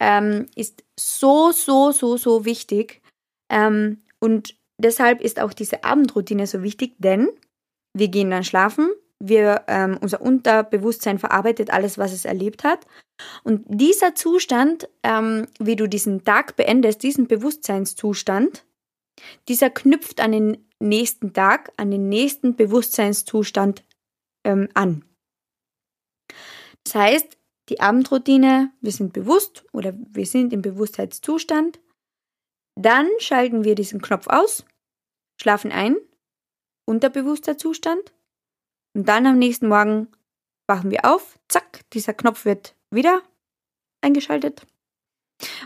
ähm, 0.00 0.46
ist 0.56 0.84
so, 0.98 1.52
so, 1.52 1.92
so, 1.92 2.16
so 2.16 2.44
wichtig. 2.44 3.02
Ähm, 3.50 4.02
und 4.18 4.56
deshalb 4.78 5.20
ist 5.20 5.40
auch 5.40 5.52
diese 5.52 5.84
Abendroutine 5.84 6.46
so 6.46 6.62
wichtig, 6.62 6.94
denn 6.98 7.28
wir 7.94 8.08
gehen 8.08 8.30
dann 8.30 8.44
schlafen, 8.44 8.90
wir, 9.22 9.64
ähm, 9.68 9.98
unser 10.00 10.22
Unterbewusstsein 10.22 11.18
verarbeitet 11.18 11.70
alles, 11.70 11.98
was 11.98 12.12
es 12.12 12.24
erlebt 12.24 12.64
hat. 12.64 12.86
Und 13.44 13.64
dieser 13.68 14.14
Zustand, 14.14 14.88
ähm, 15.02 15.46
wie 15.58 15.76
du 15.76 15.86
diesen 15.86 16.24
Tag 16.24 16.56
beendest, 16.56 17.02
diesen 17.02 17.26
Bewusstseinszustand, 17.26 18.64
dieser 19.48 19.68
knüpft 19.68 20.20
an 20.20 20.32
den 20.32 20.68
nächsten 20.78 21.34
Tag, 21.34 21.72
an 21.76 21.90
den 21.90 22.08
nächsten 22.08 22.56
Bewusstseinszustand 22.56 23.84
ähm, 24.44 24.68
an. 24.72 25.04
Das 26.84 26.94
heißt, 26.94 27.38
die 27.68 27.80
Abendroutine, 27.80 28.72
wir 28.80 28.92
sind 28.92 29.12
bewusst 29.12 29.64
oder 29.72 29.94
wir 29.96 30.26
sind 30.26 30.52
im 30.52 30.62
Bewusstheitszustand. 30.62 31.80
Dann 32.74 33.08
schalten 33.18 33.64
wir 33.64 33.74
diesen 33.74 34.00
Knopf 34.00 34.26
aus, 34.26 34.64
schlafen 35.40 35.70
ein, 35.70 35.96
unterbewusster 36.84 37.58
Zustand. 37.58 38.12
Und 38.94 39.08
dann 39.08 39.26
am 39.26 39.38
nächsten 39.38 39.68
Morgen 39.68 40.08
wachen 40.66 40.90
wir 40.90 41.04
auf, 41.04 41.38
zack, 41.48 41.88
dieser 41.92 42.14
Knopf 42.14 42.44
wird 42.44 42.74
wieder 42.90 43.22
eingeschaltet 44.00 44.66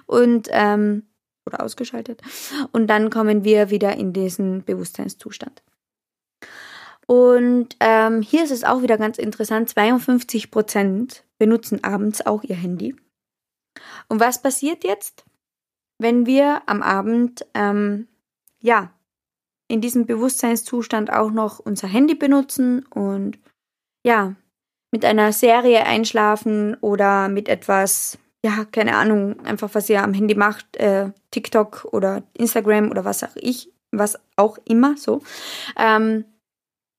und 0.07 0.49
ähm, 0.51 1.07
oder 1.47 1.63
ausgeschaltet. 1.63 2.23
Und 2.73 2.87
dann 2.89 3.11
kommen 3.11 3.45
wir 3.45 3.71
wieder 3.71 3.97
in 3.97 4.13
diesen 4.13 4.65
Bewusstseinszustand. 4.65 5.63
Und 7.07 7.77
ähm, 7.81 8.23
hier 8.23 8.45
ist 8.45 8.51
es 8.51 8.65
auch 8.65 8.83
wieder 8.83 8.97
ganz 8.97 9.19
interessant, 9.19 9.69
52 9.69 10.51
Prozent 10.51 11.25
benutzen 11.39 11.85
abends 11.85 12.25
auch 12.25 12.43
ihr 12.43 12.57
Handy. 12.57 12.97
Und 14.09 14.21
was 14.21 14.41
passiert 14.41 14.85
jetzt, 14.85 15.25
wenn 15.99 16.27
wir 16.27 16.63
am 16.67 16.83
Abend, 16.83 17.47
ähm, 17.55 18.09
ja, 18.63 18.91
in 19.69 19.81
diesem 19.81 20.07
Bewusstseinszustand 20.07 21.13
auch 21.13 21.31
noch 21.31 21.59
unser 21.59 21.89
Handy 21.89 22.15
benutzen 22.15 22.85
und 22.87 23.39
ja, 24.05 24.35
mit 24.91 25.05
einer 25.05 25.33
Serie 25.33 25.85
einschlafen 25.85 26.77
oder 26.81 27.29
mit 27.29 27.49
etwas, 27.49 28.19
ja, 28.45 28.65
keine 28.71 28.97
Ahnung, 28.97 29.41
einfach 29.45 29.71
was 29.73 29.89
ihr 29.89 30.03
am 30.03 30.15
Handy 30.15 30.35
macht, 30.35 30.77
äh, 30.77 31.11
TikTok 31.31 31.89
oder 31.93 32.23
Instagram 32.35 32.91
oder 32.91 33.05
was 33.05 33.25
auch 33.25 33.35
ich, 33.37 33.73
was 33.91 34.21
auch 34.37 34.59
immer 34.65 34.97
so. 34.97 35.23
Ähm, 35.77 36.25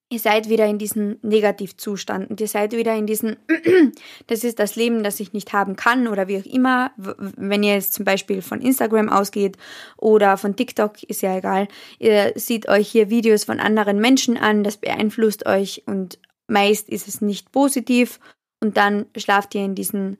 ihr 0.10 0.20
seid 0.20 0.50
wieder 0.50 0.66
in 0.66 0.78
diesem 0.78 1.18
Negativzustand 1.22 2.30
und 2.30 2.40
ihr 2.40 2.48
seid 2.48 2.74
wieder 2.74 2.96
in 2.96 3.08
diesem, 3.08 3.38
das 4.28 4.44
ist 4.44 4.60
das 4.60 4.76
Leben, 4.76 5.04
das 5.04 5.20
ich 5.20 5.34
nicht 5.34 5.52
haben 5.54 5.76
kann 5.76 6.08
oder 6.08 6.28
wie 6.28 6.38
auch 6.38 6.46
immer. 6.46 6.92
Wenn 6.98 7.64
ihr 7.64 7.74
jetzt 7.74 7.94
zum 7.94 8.06
Beispiel 8.06 8.42
von 8.42 8.62
Instagram 8.62 9.10
ausgeht 9.10 9.58
oder 9.98 10.38
von 10.38 10.56
TikTok, 10.56 11.04
ist 11.04 11.22
ja 11.22 11.38
egal. 11.38 11.68
Ihr 12.00 12.34
seht 12.36 12.70
euch 12.70 12.88
hier 12.90 13.10
Videos 13.10 13.46
von 13.46 13.60
anderen 13.60 14.00
Menschen 14.00 14.38
an, 14.38 14.64
das 14.64 14.78
beeinflusst 14.78 15.46
euch 15.48 15.84
und 15.88 16.20
meist 16.48 16.90
ist 16.90 17.08
es 17.08 17.22
nicht 17.22 17.52
positiv 17.52 18.20
und 18.62 18.78
dann 18.78 19.08
schlaft 19.18 19.56
ihr 19.56 19.66
in 19.66 19.76
diesen, 19.76 20.18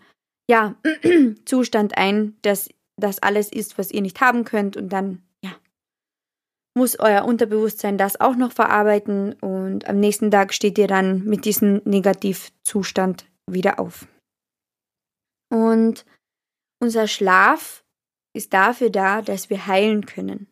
ja, 0.50 0.76
Zustand 1.46 1.98
ein, 1.98 2.38
dass 2.42 2.70
das 2.98 3.22
alles 3.22 3.52
ist, 3.52 3.78
was 3.78 3.92
ihr 3.92 4.02
nicht 4.02 4.22
haben 4.22 4.46
könnt 4.46 4.78
und 4.78 4.90
dann 4.90 5.22
muss 6.76 7.00
euer 7.00 7.26
Unterbewusstsein 7.26 7.98
das 7.98 8.20
auch 8.20 8.36
noch 8.36 8.52
verarbeiten 8.52 9.34
und 9.34 9.88
am 9.88 10.00
nächsten 10.00 10.30
Tag 10.30 10.54
steht 10.54 10.78
ihr 10.78 10.88
dann 10.88 11.24
mit 11.24 11.46
diesem 11.46 11.82
Negativzustand 11.86 13.26
wieder 13.50 13.80
auf. 13.80 14.08
Und 15.50 16.06
unser 16.82 17.08
Schlaf 17.08 17.84
ist 18.36 18.54
dafür 18.54 18.90
da, 18.90 19.22
dass 19.22 19.50
wir 19.50 19.68
heilen 19.68 20.06
können. 20.06 20.48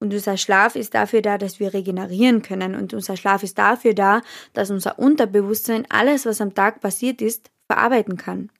Und 0.00 0.12
unser 0.12 0.36
Schlaf 0.36 0.74
ist 0.74 0.94
dafür 0.94 1.22
da, 1.22 1.38
dass 1.38 1.60
wir 1.60 1.74
regenerieren 1.74 2.42
können. 2.42 2.74
Und 2.74 2.94
unser 2.94 3.16
Schlaf 3.16 3.42
ist 3.42 3.58
dafür 3.58 3.94
da, 3.94 4.22
dass 4.52 4.70
unser 4.70 4.98
Unterbewusstsein 4.98 5.86
alles, 5.90 6.26
was 6.26 6.40
am 6.40 6.54
Tag 6.54 6.80
passiert 6.80 7.22
ist, 7.22 7.50
verarbeiten 7.70 8.16
kann. 8.16 8.50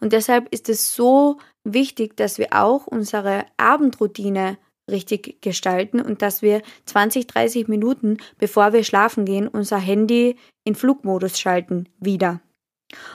Und 0.00 0.12
deshalb 0.12 0.48
ist 0.52 0.68
es 0.68 0.94
so 0.94 1.38
wichtig, 1.62 2.16
dass 2.16 2.38
wir 2.38 2.48
auch 2.52 2.86
unsere 2.86 3.46
Abendroutine 3.56 4.58
richtig 4.90 5.40
gestalten 5.42 6.00
und 6.00 6.22
dass 6.22 6.42
wir 6.42 6.62
20, 6.86 7.26
30 7.26 7.68
Minuten, 7.68 8.18
bevor 8.38 8.72
wir 8.72 8.84
schlafen 8.84 9.24
gehen, 9.24 9.48
unser 9.48 9.78
Handy 9.78 10.36
in 10.64 10.74
Flugmodus 10.74 11.38
schalten 11.38 11.88
wieder 11.98 12.40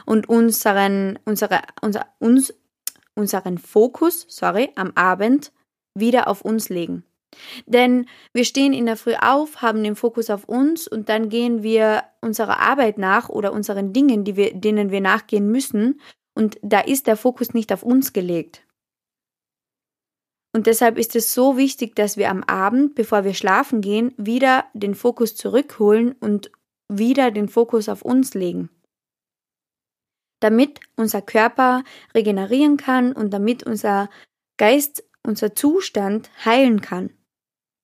und 0.05 0.29
unseren, 0.29 1.19
unsere, 1.25 1.61
unser, 1.81 2.05
uns, 2.19 2.53
unseren 3.15 3.57
Fokus, 3.57 4.25
sorry, 4.29 4.69
am 4.75 4.91
Abend 4.95 5.51
wieder 5.93 6.27
auf 6.27 6.41
uns 6.41 6.69
legen. 6.69 7.03
Denn 7.65 8.07
wir 8.33 8.45
stehen 8.45 8.73
in 8.73 8.85
der 8.85 8.97
Früh 8.97 9.15
auf, 9.15 9.61
haben 9.61 9.83
den 9.83 9.95
Fokus 9.95 10.29
auf 10.29 10.45
uns 10.45 10.87
und 10.87 11.09
dann 11.09 11.29
gehen 11.29 11.61
wir 11.61 12.03
unserer 12.21 12.59
Arbeit 12.59 12.97
nach 12.97 13.29
oder 13.29 13.51
unseren 13.51 13.93
Dingen, 13.93 14.23
die 14.23 14.35
wir, 14.35 14.53
denen 14.53 14.91
wir 14.91 15.01
nachgehen 15.01 15.51
müssen. 15.51 15.99
Und 16.33 16.57
da 16.61 16.79
ist 16.79 17.07
der 17.07 17.17
Fokus 17.17 17.53
nicht 17.53 17.73
auf 17.73 17.83
uns 17.83 18.13
gelegt. 18.13 18.63
Und 20.57 20.65
deshalb 20.65 20.97
ist 20.97 21.15
es 21.15 21.35
so 21.35 21.55
wichtig, 21.55 21.95
dass 21.95 22.17
wir 22.17 22.31
am 22.31 22.43
Abend, 22.43 22.95
bevor 22.95 23.23
wir 23.23 23.35
schlafen 23.35 23.79
gehen, 23.79 24.15
wieder 24.17 24.65
den 24.73 24.95
Fokus 24.95 25.35
zurückholen 25.35 26.13
und 26.13 26.49
wieder 26.89 27.29
den 27.29 27.47
Fokus 27.47 27.87
auf 27.89 28.01
uns 28.01 28.33
legen. 28.33 28.71
Damit 30.39 30.79
unser 30.95 31.21
Körper 31.21 31.83
regenerieren 32.15 32.75
kann 32.77 33.13
und 33.13 33.35
damit 33.35 33.61
unser 33.61 34.09
Geist, 34.57 35.07
unser 35.21 35.53
Zustand 35.53 36.31
heilen 36.43 36.81
kann 36.81 37.11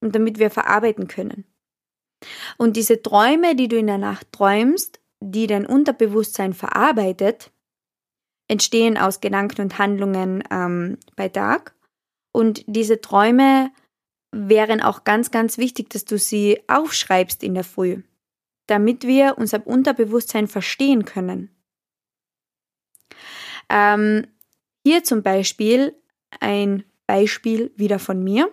und 0.01 0.15
damit 0.15 0.39
wir 0.39 0.49
verarbeiten 0.49 1.07
können. 1.07 1.45
Und 2.57 2.75
diese 2.75 3.03
Träume, 3.03 3.55
die 3.55 3.67
du 3.67 3.77
in 3.77 3.85
der 3.85 3.99
Nacht 3.99 4.31
träumst, 4.31 4.99
die 5.19 5.45
dein 5.45 5.67
Unterbewusstsein 5.67 6.53
verarbeitet, 6.53 7.51
entstehen 8.47 8.97
aus 8.97 9.21
Gedanken 9.21 9.61
und 9.61 9.77
Handlungen 9.77 10.43
ähm, 10.49 10.97
bei 11.15 11.29
Tag 11.29 11.75
und 12.33 12.63
diese 12.67 12.99
Träume 12.99 13.71
wären 14.31 14.81
auch 14.81 15.05
ganz, 15.05 15.31
ganz 15.31 15.57
wichtig, 15.57 15.89
dass 15.91 16.03
du 16.03 16.17
sie 16.17 16.61
aufschreibst 16.67 17.43
in 17.43 17.53
der 17.53 17.63
Früh, 17.63 18.01
damit 18.67 19.07
wir 19.07 19.35
unser 19.37 19.65
Unterbewusstsein 19.65 20.47
verstehen 20.47 21.05
können. 21.05 21.55
Ähm, 23.69 24.27
hier 24.85 25.03
zum 25.03 25.23
Beispiel 25.23 25.95
ein 26.39 26.83
Beispiel 27.07 27.71
wieder 27.75 27.99
von 27.99 28.23
mir. 28.23 28.49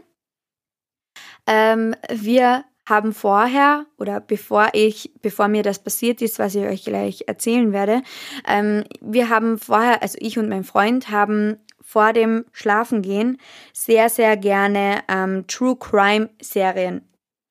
Ähm, 1.46 1.96
wir 2.12 2.64
haben 2.86 3.14
vorher 3.14 3.86
oder 3.98 4.20
bevor 4.20 4.68
ich, 4.74 5.12
bevor 5.22 5.48
mir 5.48 5.62
das 5.62 5.82
passiert 5.82 6.20
ist, 6.20 6.38
was 6.38 6.54
ich 6.54 6.64
euch 6.64 6.84
gleich 6.84 7.24
erzählen 7.26 7.72
werde, 7.72 8.02
ähm, 8.46 8.84
wir 9.00 9.30
haben 9.30 9.58
vorher, 9.58 10.02
also 10.02 10.18
ich 10.20 10.38
und 10.38 10.48
mein 10.48 10.64
Freund 10.64 11.10
haben 11.10 11.58
vor 11.90 12.12
dem 12.12 12.44
Schlafengehen 12.52 13.38
sehr, 13.72 14.08
sehr 14.08 14.36
gerne 14.36 15.02
ähm, 15.08 15.44
True 15.48 15.74
Crime 15.76 16.30
Serien 16.40 17.02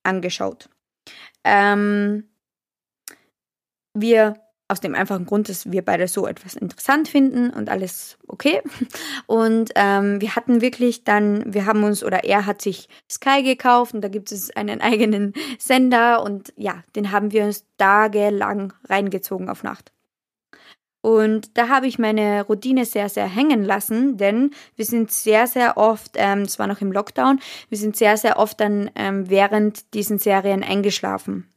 angeschaut. 0.04 0.70
Ähm, 1.44 2.24
wir 3.94 4.36
aus 4.70 4.80
dem 4.80 4.96
einfachen 4.96 5.26
Grund, 5.26 5.50
dass 5.50 5.70
wir 5.72 5.84
beide 5.84 6.08
so 6.08 6.26
etwas 6.26 6.56
interessant 6.56 7.10
finden 7.10 7.50
und 7.50 7.70
alles 7.70 8.18
okay. 8.28 8.62
Und 9.28 9.72
ähm, 9.76 10.22
wir 10.22 10.36
hatten 10.36 10.62
wirklich 10.62 11.04
dann, 11.04 11.54
wir 11.54 11.66
haben 11.66 11.84
uns 11.84 12.04
oder 12.04 12.24
er 12.24 12.46
hat 12.46 12.62
sich 12.62 12.88
Sky 13.12 13.42
gekauft 13.44 13.96
und 13.96 14.02
da 14.02 14.08
gibt 14.08 14.32
es 14.32 14.56
einen 14.56 14.80
eigenen 14.82 15.34
Sender 15.58 16.24
und 16.24 16.54
ja, 16.56 16.84
den 16.96 17.12
haben 17.12 17.32
wir 17.32 17.44
uns 17.46 17.66
tagelang 17.78 18.72
reingezogen 18.88 19.50
auf 19.50 19.64
Nacht. 19.64 19.92
Und 21.02 21.58
da 21.58 21.70
habe 21.70 21.88
ich 21.88 21.98
meine 21.98 22.44
Routine 22.44 22.86
sehr, 22.86 23.08
sehr 23.08 23.28
hängen 23.28 23.64
lassen, 23.64 24.18
denn 24.18 24.52
wir 24.76 24.86
sind 24.86 25.12
sehr, 25.12 25.48
sehr 25.48 25.78
oft, 25.78 26.12
ähm, 26.16 26.42
es 26.42 26.60
war 26.60 26.68
noch 26.68 26.82
im 26.82 26.92
Lockdown, 26.92 27.40
wir 27.70 27.78
sind 27.78 27.96
sehr, 27.96 28.18
sehr 28.18 28.38
oft 28.38 28.60
dann 28.60 28.92
ähm, 28.96 29.30
während 29.30 29.94
diesen 29.94 30.20
Serien 30.20 30.62
eingeschlafen. 30.62 31.48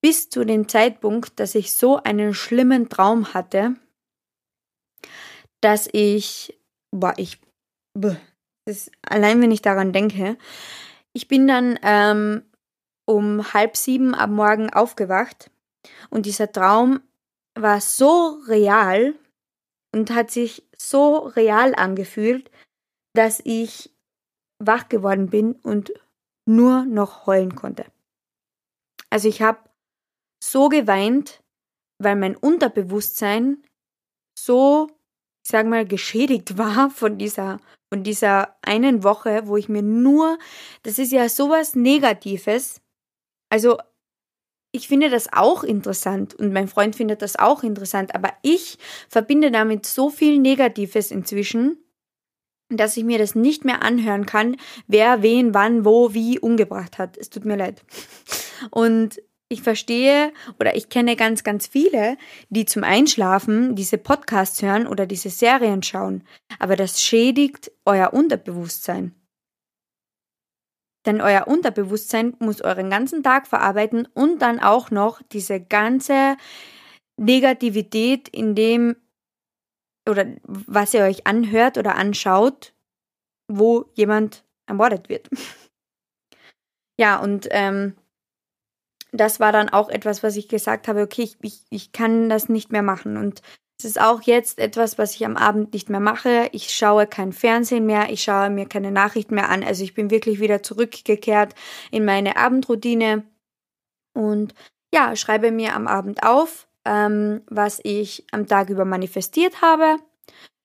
Bis 0.00 0.30
zu 0.30 0.44
dem 0.44 0.66
Zeitpunkt, 0.66 1.38
dass 1.40 1.54
ich 1.54 1.72
so 1.72 2.02
einen 2.02 2.32
schlimmen 2.32 2.88
Traum 2.88 3.34
hatte, 3.34 3.74
dass 5.60 5.86
ich, 5.92 6.58
boah, 6.90 7.12
ich, 7.18 7.38
das, 8.64 8.90
allein 9.02 9.42
wenn 9.42 9.50
ich 9.50 9.60
daran 9.60 9.92
denke, 9.92 10.38
ich 11.12 11.28
bin 11.28 11.46
dann 11.46 11.78
ähm, 11.82 12.44
um 13.04 13.52
halb 13.52 13.76
sieben 13.76 14.14
am 14.14 14.34
Morgen 14.34 14.72
aufgewacht 14.72 15.50
und 16.08 16.24
dieser 16.24 16.50
Traum 16.50 17.00
war 17.62 17.80
so 17.80 18.40
real 18.46 19.14
und 19.92 20.10
hat 20.10 20.30
sich 20.30 20.68
so 20.76 21.18
real 21.18 21.74
angefühlt, 21.74 22.50
dass 23.14 23.40
ich 23.44 23.90
wach 24.58 24.88
geworden 24.88 25.30
bin 25.30 25.54
und 25.54 25.92
nur 26.46 26.84
noch 26.84 27.26
heulen 27.26 27.54
konnte. 27.54 27.86
Also 29.10 29.28
ich 29.28 29.42
habe 29.42 29.58
so 30.42 30.68
geweint, 30.68 31.42
weil 31.98 32.16
mein 32.16 32.36
Unterbewusstsein 32.36 33.62
so, 34.38 34.88
ich 35.44 35.50
sag 35.50 35.66
mal, 35.66 35.86
geschädigt 35.86 36.58
war 36.58 36.90
von 36.90 37.18
dieser, 37.18 37.60
von 37.92 38.04
dieser 38.04 38.56
einen 38.62 39.02
Woche, 39.02 39.46
wo 39.46 39.56
ich 39.56 39.68
mir 39.68 39.82
nur, 39.82 40.38
das 40.82 40.98
ist 40.98 41.12
ja 41.12 41.28
sowas 41.28 41.74
Negatives. 41.74 42.80
Also 43.50 43.78
ich 44.72 44.88
finde 44.88 45.10
das 45.10 45.32
auch 45.32 45.64
interessant 45.64 46.34
und 46.34 46.52
mein 46.52 46.68
Freund 46.68 46.94
findet 46.94 47.22
das 47.22 47.36
auch 47.36 47.62
interessant, 47.62 48.14
aber 48.14 48.32
ich 48.42 48.78
verbinde 49.08 49.50
damit 49.50 49.86
so 49.86 50.10
viel 50.10 50.38
Negatives 50.38 51.10
inzwischen, 51.10 51.78
dass 52.68 52.96
ich 52.96 53.04
mir 53.04 53.18
das 53.18 53.34
nicht 53.34 53.64
mehr 53.64 53.82
anhören 53.82 54.26
kann, 54.26 54.56
wer 54.86 55.22
wen, 55.22 55.54
wann, 55.54 55.84
wo, 55.84 56.14
wie 56.14 56.38
umgebracht 56.38 56.98
hat. 56.98 57.16
Es 57.16 57.30
tut 57.30 57.44
mir 57.44 57.56
leid. 57.56 57.82
Und 58.70 59.20
ich 59.48 59.62
verstehe 59.62 60.32
oder 60.60 60.76
ich 60.76 60.88
kenne 60.88 61.16
ganz, 61.16 61.42
ganz 61.42 61.66
viele, 61.66 62.16
die 62.50 62.64
zum 62.66 62.84
Einschlafen 62.84 63.74
diese 63.74 63.98
Podcasts 63.98 64.62
hören 64.62 64.86
oder 64.86 65.06
diese 65.06 65.30
Serien 65.30 65.82
schauen. 65.82 66.22
Aber 66.60 66.76
das 66.76 67.02
schädigt 67.02 67.72
euer 67.84 68.12
Unterbewusstsein. 68.12 69.19
Denn 71.06 71.20
euer 71.20 71.46
Unterbewusstsein 71.46 72.36
muss 72.40 72.60
euren 72.60 72.90
ganzen 72.90 73.22
Tag 73.22 73.46
verarbeiten 73.46 74.06
und 74.14 74.40
dann 74.40 74.60
auch 74.60 74.90
noch 74.90 75.22
diese 75.32 75.60
ganze 75.60 76.36
Negativität 77.16 78.28
in 78.28 78.54
dem 78.54 78.96
oder 80.08 80.26
was 80.42 80.94
ihr 80.94 81.02
euch 81.02 81.26
anhört 81.26 81.78
oder 81.78 81.94
anschaut, 81.94 82.74
wo 83.48 83.86
jemand 83.94 84.44
ermordet 84.66 85.08
wird. 85.08 85.28
ja, 86.98 87.18
und 87.18 87.48
ähm, 87.50 87.96
das 89.12 89.40
war 89.40 89.52
dann 89.52 89.68
auch 89.68 89.88
etwas, 89.88 90.22
was 90.22 90.36
ich 90.36 90.48
gesagt 90.48 90.88
habe, 90.88 91.02
okay, 91.02 91.22
ich, 91.22 91.36
ich, 91.42 91.64
ich 91.70 91.92
kann 91.92 92.28
das 92.28 92.48
nicht 92.48 92.72
mehr 92.72 92.82
machen. 92.82 93.16
Und 93.16 93.42
es 93.80 93.86
ist 93.86 94.00
auch 94.00 94.20
jetzt 94.20 94.58
etwas, 94.58 94.98
was 94.98 95.14
ich 95.14 95.24
am 95.24 95.38
Abend 95.38 95.72
nicht 95.72 95.88
mehr 95.88 96.00
mache. 96.00 96.50
Ich 96.52 96.68
schaue 96.68 97.06
kein 97.06 97.32
Fernsehen 97.32 97.86
mehr, 97.86 98.10
ich 98.10 98.22
schaue 98.22 98.50
mir 98.50 98.66
keine 98.66 98.90
Nachrichten 98.90 99.34
mehr 99.34 99.48
an. 99.48 99.64
Also 99.64 99.82
ich 99.82 99.94
bin 99.94 100.10
wirklich 100.10 100.38
wieder 100.38 100.62
zurückgekehrt 100.62 101.54
in 101.90 102.04
meine 102.04 102.36
Abendroutine 102.36 103.24
und 104.12 104.54
ja, 104.92 105.16
schreibe 105.16 105.50
mir 105.50 105.74
am 105.74 105.86
Abend 105.86 106.22
auf, 106.22 106.68
ähm, 106.84 107.40
was 107.48 107.80
ich 107.82 108.26
am 108.32 108.46
Tag 108.46 108.68
über 108.68 108.84
manifestiert 108.84 109.62
habe. 109.62 109.96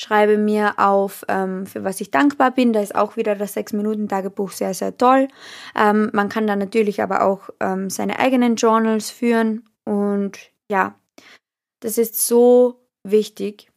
Schreibe 0.01 0.37
mir 0.37 0.73
auf, 0.77 1.23
ähm, 1.29 1.65
für 1.67 1.85
was 1.85 2.01
ich 2.01 2.11
dankbar 2.11 2.51
bin. 2.51 2.73
Da 2.73 2.81
ist 2.81 2.95
auch 2.95 3.15
wieder 3.15 3.35
das 3.35 3.55
6-Minuten-Tagebuch 3.55 4.51
sehr, 4.51 4.73
sehr 4.73 4.97
toll. 4.97 5.29
Ähm, 5.73 6.09
man 6.11 6.27
kann 6.27 6.47
dann 6.47 6.59
natürlich 6.59 7.01
aber 7.01 7.23
auch 7.23 7.49
ähm, 7.61 7.89
seine 7.89 8.19
eigenen 8.19 8.57
Journals 8.57 9.09
führen. 9.09 9.69
Und 9.85 10.37
ja, 10.69 10.95
das 11.79 11.97
ist 11.97 12.27
so 12.27 12.84
wichtig. 13.09 13.71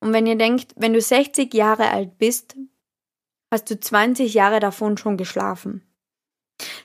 Und 0.00 0.12
wenn 0.12 0.26
ihr 0.26 0.36
denkt, 0.36 0.72
wenn 0.76 0.92
du 0.92 1.00
60 1.00 1.52
Jahre 1.54 1.90
alt 1.90 2.18
bist, 2.18 2.56
hast 3.50 3.70
du 3.70 3.78
20 3.78 4.34
Jahre 4.34 4.60
davon 4.60 4.96
schon 4.96 5.16
geschlafen. 5.16 5.82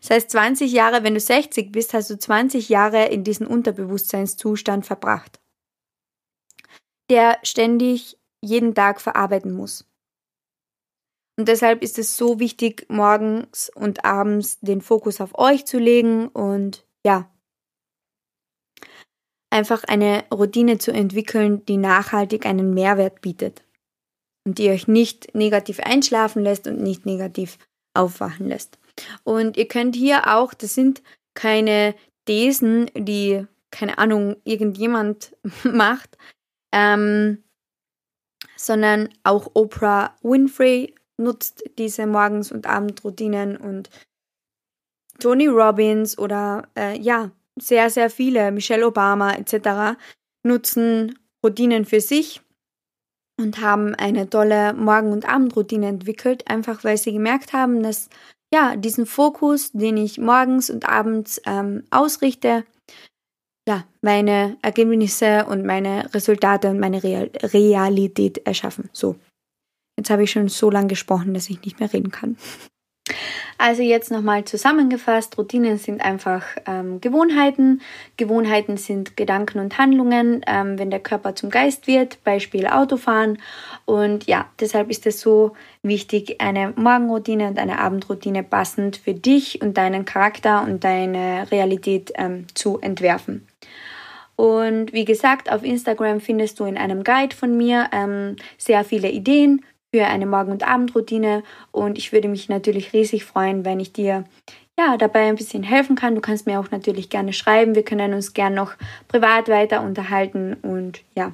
Das 0.02 0.10
heißt, 0.10 0.32
20 0.32 0.72
Jahre, 0.72 1.04
wenn 1.04 1.14
du 1.14 1.20
60 1.20 1.72
bist, 1.72 1.94
hast 1.94 2.10
du 2.10 2.18
20 2.18 2.70
Jahre 2.70 3.06
in 3.06 3.24
diesem 3.24 3.48
Unterbewusstseinszustand 3.48 4.86
verbracht, 4.86 5.40
der 7.10 7.38
ständig 7.44 8.18
jeden 8.42 8.74
Tag 8.74 9.02
verarbeiten 9.02 9.54
muss. 9.54 9.86
Und 11.38 11.48
deshalb 11.48 11.84
ist 11.84 11.98
es 11.98 12.18
so 12.18 12.40
wichtig, 12.40 12.86
morgens 12.90 13.72
und 13.74 14.04
abends 14.04 14.60
den 14.60 14.82
Fokus 14.82 15.22
auf 15.22 15.38
euch 15.38 15.66
zu 15.66 15.80
legen 15.80 16.28
und 16.28 16.86
ja, 17.06 17.32
einfach 19.50 19.84
eine 19.84 20.24
Routine 20.32 20.78
zu 20.78 20.92
entwickeln, 20.92 21.66
die 21.66 21.78
nachhaltig 21.78 22.46
einen 22.46 22.74
Mehrwert 22.74 23.22
bietet 23.22 23.64
und 24.46 24.58
die 24.58 24.70
euch 24.70 24.88
nicht 24.88 25.34
negativ 25.36 25.80
einschlafen 25.80 26.44
lässt 26.44 26.68
und 26.68 26.82
nicht 26.82 27.06
negativ 27.06 27.58
aufwachen 27.94 28.48
lässt. 28.48 28.78
Und 29.24 29.58
ihr 29.58 29.68
könnt 29.68 29.96
hier 29.96 30.36
auch, 30.36 30.54
das 30.54 30.76
sind 30.76 31.02
keine 31.34 31.96
Thesen, 32.26 32.92
die, 32.96 33.46
keine 33.72 33.98
Ahnung, 33.98 34.36
irgendjemand 34.44 35.36
macht, 35.64 36.18
ähm, 36.72 37.44
sondern 38.56 39.10
auch 39.24 39.52
Oprah 39.54 40.16
Winfrey 40.22 40.94
nutzt 41.18 41.64
diese 41.78 42.06
Morgens- 42.06 42.52
und 42.52 42.68
Abendroutinen 42.68 43.58
und 43.58 43.90
Tony 45.20 45.48
Robbins 45.48 46.18
oder 46.18 46.68
äh, 46.78 46.98
ja, 46.98 47.32
sehr, 47.60 47.90
sehr 47.90 48.10
viele, 48.10 48.52
Michelle 48.52 48.86
Obama 48.86 49.34
etc., 49.34 49.98
nutzen 50.44 51.18
Routinen 51.44 51.86
für 51.86 52.02
sich 52.02 52.42
und 53.40 53.62
haben 53.62 53.96
eine 53.96 54.30
tolle 54.30 54.74
Morgen- 54.74 55.12
und 55.12 55.28
Abendroutine 55.28 55.88
entwickelt, 55.88 56.50
einfach 56.50 56.84
weil 56.84 56.98
sie 56.98 57.14
gemerkt 57.14 57.54
haben, 57.54 57.82
dass 57.84 58.10
ja, 58.54 58.76
diesen 58.76 59.06
Fokus, 59.06 59.72
den 59.72 59.98
ich 59.98 60.18
morgens 60.18 60.70
und 60.70 60.88
abends 60.88 61.42
ähm, 61.46 61.84
ausrichte, 61.92 62.66
ja, 63.68 63.86
meine 64.02 64.58
Ergebnisse 64.64 65.46
und 65.46 65.64
meine 65.66 66.12
Resultate 66.14 66.70
und 66.70 66.80
meine 66.80 67.04
Real 67.04 67.30
Realität 67.44 68.40
erschaffen. 68.48 68.90
So. 68.94 69.16
Jetzt 69.98 70.10
habe 70.10 70.24
ich 70.24 70.32
schon 70.32 70.48
so 70.48 70.72
lange 70.72 70.88
gesprochen, 70.88 71.34
dass 71.34 71.50
ich 71.50 71.62
nicht 71.64 71.80
mehr 71.80 71.94
reden 71.94 72.10
kann. 72.10 72.38
Also 73.58 73.82
jetzt 73.82 74.10
nochmal 74.10 74.46
zusammengefasst, 74.46 75.38
Routinen 75.38 75.78
sind 75.78 76.02
einfach 76.02 76.44
ähm, 76.66 77.02
Gewohnheiten. 77.02 77.82
Gewohnheiten 78.16 78.78
sind 78.78 79.18
Gedanken 79.18 79.60
und 79.60 79.78
Handlungen, 79.78 80.42
ähm, 80.48 80.80
wenn 80.80 80.90
der 80.90 81.02
Körper 81.02 81.36
zum 81.36 81.50
Geist 81.50 81.86
wird, 81.86 82.24
Beispiel 82.24 82.68
Autofahren. 82.68 83.38
Und 83.86 84.28
ja, 84.28 84.46
deshalb 84.60 84.90
ist 84.90 85.06
es 85.06 85.20
so 85.20 85.56
wichtig, 85.84 86.40
eine 86.40 86.74
Morgenroutine 86.78 87.48
und 87.48 87.60
eine 87.60 87.80
Abendroutine 87.80 88.44
passend 88.44 88.98
für 88.98 89.14
dich 89.14 89.62
und 89.62 89.78
deinen 89.78 90.06
Charakter 90.06 90.64
und 90.64 90.84
deine 90.84 91.52
Realität 91.52 92.14
ähm, 92.16 92.46
zu 92.54 92.80
entwerfen. 92.80 93.46
Und 94.38 94.94
wie 94.94 95.04
gesagt, 95.04 95.52
auf 95.52 95.66
Instagram 95.66 96.22
findest 96.22 96.62
du 96.62 96.64
in 96.64 96.78
einem 96.78 97.04
Guide 97.04 97.36
von 97.36 97.58
mir 97.58 97.90
ähm, 97.92 98.38
sehr 98.58 98.86
viele 98.86 99.10
Ideen 99.10 99.66
für 99.94 100.06
eine 100.06 100.26
Morgen- 100.26 100.52
und 100.52 100.68
Abendroutine 100.68 101.44
und 101.72 101.98
ich 101.98 102.12
würde 102.12 102.28
mich 102.28 102.50
natürlich 102.50 102.94
riesig 102.94 103.26
freuen, 103.26 103.66
wenn 103.66 103.80
ich 103.80 103.92
dir 103.92 104.26
ja, 104.80 104.96
dabei 104.96 105.28
ein 105.28 105.36
bisschen 105.36 105.64
helfen 105.64 105.98
kann. 105.98 106.16
Du 106.16 106.22
kannst 106.22 106.46
mir 106.46 106.58
auch 106.60 106.72
natürlich 106.72 107.10
gerne 107.10 107.34
schreiben. 107.34 107.76
Wir 107.76 107.84
können 107.84 108.14
uns 108.14 108.34
gerne 108.34 108.56
noch 108.56 108.76
privat 109.10 109.50
weiter 109.50 109.82
unterhalten 109.82 110.54
und 110.54 111.02
ja, 111.16 111.34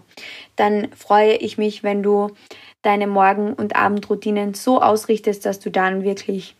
dann 0.55 0.91
freue 0.93 1.35
ich 1.35 1.59
mich, 1.59 1.83
wenn 1.83 2.01
du 2.01 2.31
deine 2.81 3.05
Morgen- 3.05 3.53
und 3.53 3.75
Abendroutinen 3.75 4.55
so 4.55 4.81
ausrichtest, 4.81 5.45
dass 5.45 5.59
du 5.59 5.69
dann 5.69 6.03
wirklich 6.03 6.55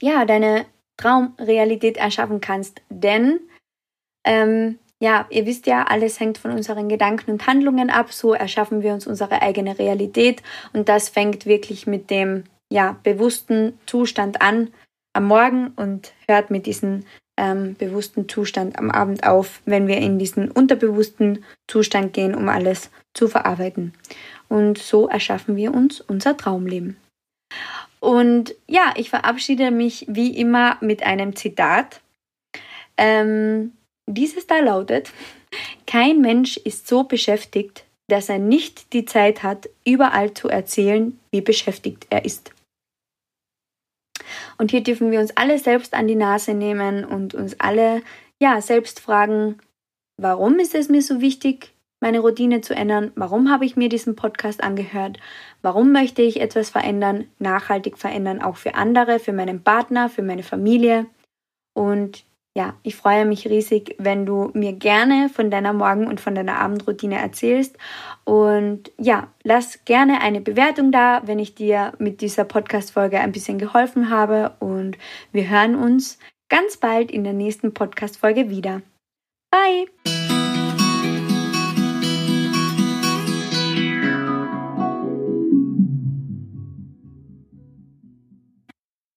ja, 0.00 0.24
deine 0.24 0.66
Traumrealität 0.96 1.96
erschaffen 1.96 2.40
kannst, 2.40 2.82
denn 2.88 3.40
ähm, 4.24 4.78
ja, 5.00 5.26
ihr 5.30 5.46
wisst 5.46 5.66
ja, 5.66 5.84
alles 5.84 6.18
hängt 6.18 6.38
von 6.38 6.50
unseren 6.50 6.88
Gedanken 6.88 7.30
und 7.30 7.46
Handlungen 7.46 7.90
ab. 7.90 8.12
So 8.12 8.34
erschaffen 8.34 8.82
wir 8.82 8.92
uns 8.92 9.06
unsere 9.06 9.42
eigene 9.42 9.78
Realität. 9.78 10.42
Und 10.72 10.88
das 10.88 11.08
fängt 11.08 11.46
wirklich 11.46 11.86
mit 11.86 12.10
dem 12.10 12.44
ja, 12.70 12.96
bewussten 13.02 13.78
Zustand 13.86 14.42
an 14.42 14.70
am 15.12 15.26
Morgen 15.26 15.68
und 15.76 16.12
hört 16.26 16.50
mit 16.50 16.66
diesem 16.66 17.04
ähm, 17.38 17.74
bewussten 17.76 18.28
Zustand 18.28 18.78
am 18.78 18.90
Abend 18.90 19.26
auf, 19.26 19.62
wenn 19.64 19.86
wir 19.86 19.98
in 19.98 20.18
diesen 20.18 20.50
unterbewussten 20.50 21.44
Zustand 21.68 22.12
gehen, 22.12 22.34
um 22.34 22.48
alles 22.48 22.90
zu 23.14 23.28
verarbeiten. 23.28 23.94
Und 24.48 24.78
so 24.78 25.08
erschaffen 25.08 25.56
wir 25.56 25.72
uns 25.72 26.00
unser 26.00 26.36
Traumleben. 26.36 26.96
Und 28.00 28.54
ja, 28.66 28.92
ich 28.96 29.10
verabschiede 29.10 29.70
mich 29.70 30.06
wie 30.08 30.36
immer 30.36 30.76
mit 30.80 31.02
einem 31.02 31.36
Zitat. 31.36 32.00
Ähm, 32.96 33.72
dieses 34.14 34.46
da 34.46 34.58
lautet, 34.60 35.12
kein 35.86 36.20
Mensch 36.20 36.56
ist 36.56 36.88
so 36.88 37.04
beschäftigt, 37.04 37.84
dass 38.08 38.28
er 38.28 38.38
nicht 38.38 38.92
die 38.92 39.04
Zeit 39.04 39.42
hat, 39.42 39.68
überall 39.84 40.34
zu 40.34 40.48
erzählen, 40.48 41.18
wie 41.30 41.40
beschäftigt 41.40 42.06
er 42.10 42.24
ist. 42.24 42.52
Und 44.56 44.70
hier 44.70 44.82
dürfen 44.82 45.10
wir 45.10 45.20
uns 45.20 45.36
alle 45.36 45.58
selbst 45.58 45.94
an 45.94 46.08
die 46.08 46.16
Nase 46.16 46.54
nehmen 46.54 47.04
und 47.04 47.34
uns 47.34 47.58
alle 47.60 48.02
ja 48.40 48.60
selbst 48.60 49.00
fragen, 49.00 49.58
warum 50.16 50.58
ist 50.58 50.74
es 50.74 50.88
mir 50.88 51.02
so 51.02 51.20
wichtig, 51.20 51.72
meine 52.00 52.20
Routine 52.20 52.60
zu 52.60 52.74
ändern? 52.74 53.12
Warum 53.14 53.50
habe 53.50 53.64
ich 53.64 53.76
mir 53.76 53.88
diesen 53.88 54.16
Podcast 54.16 54.62
angehört? 54.62 55.18
Warum 55.62 55.92
möchte 55.92 56.22
ich 56.22 56.40
etwas 56.40 56.70
verändern, 56.70 57.28
nachhaltig 57.38 57.98
verändern, 57.98 58.40
auch 58.40 58.56
für 58.56 58.74
andere, 58.74 59.18
für 59.18 59.32
meinen 59.32 59.62
Partner, 59.62 60.08
für 60.08 60.22
meine 60.22 60.42
Familie? 60.42 61.06
Und 61.74 62.24
ja, 62.58 62.74
ich 62.82 62.96
freue 62.96 63.24
mich 63.24 63.46
riesig, 63.46 63.94
wenn 63.98 64.26
du 64.26 64.50
mir 64.52 64.72
gerne 64.72 65.28
von 65.32 65.48
deiner 65.48 65.72
Morgen- 65.72 66.08
und 66.08 66.20
von 66.20 66.34
deiner 66.34 66.58
Abendroutine 66.58 67.16
erzählst. 67.16 67.78
Und 68.24 68.90
ja, 68.98 69.28
lass 69.44 69.84
gerne 69.84 70.20
eine 70.22 70.40
Bewertung 70.40 70.90
da, 70.90 71.22
wenn 71.24 71.38
ich 71.38 71.54
dir 71.54 71.92
mit 72.00 72.20
dieser 72.20 72.44
Podcast-Folge 72.44 73.20
ein 73.20 73.30
bisschen 73.30 73.58
geholfen 73.58 74.10
habe. 74.10 74.56
Und 74.58 74.98
wir 75.30 75.48
hören 75.48 75.76
uns 75.76 76.18
ganz 76.48 76.78
bald 76.78 77.12
in 77.12 77.22
der 77.22 77.32
nächsten 77.32 77.72
Podcast-Folge 77.74 78.50
wieder. 78.50 78.82
Bye! 79.52 79.97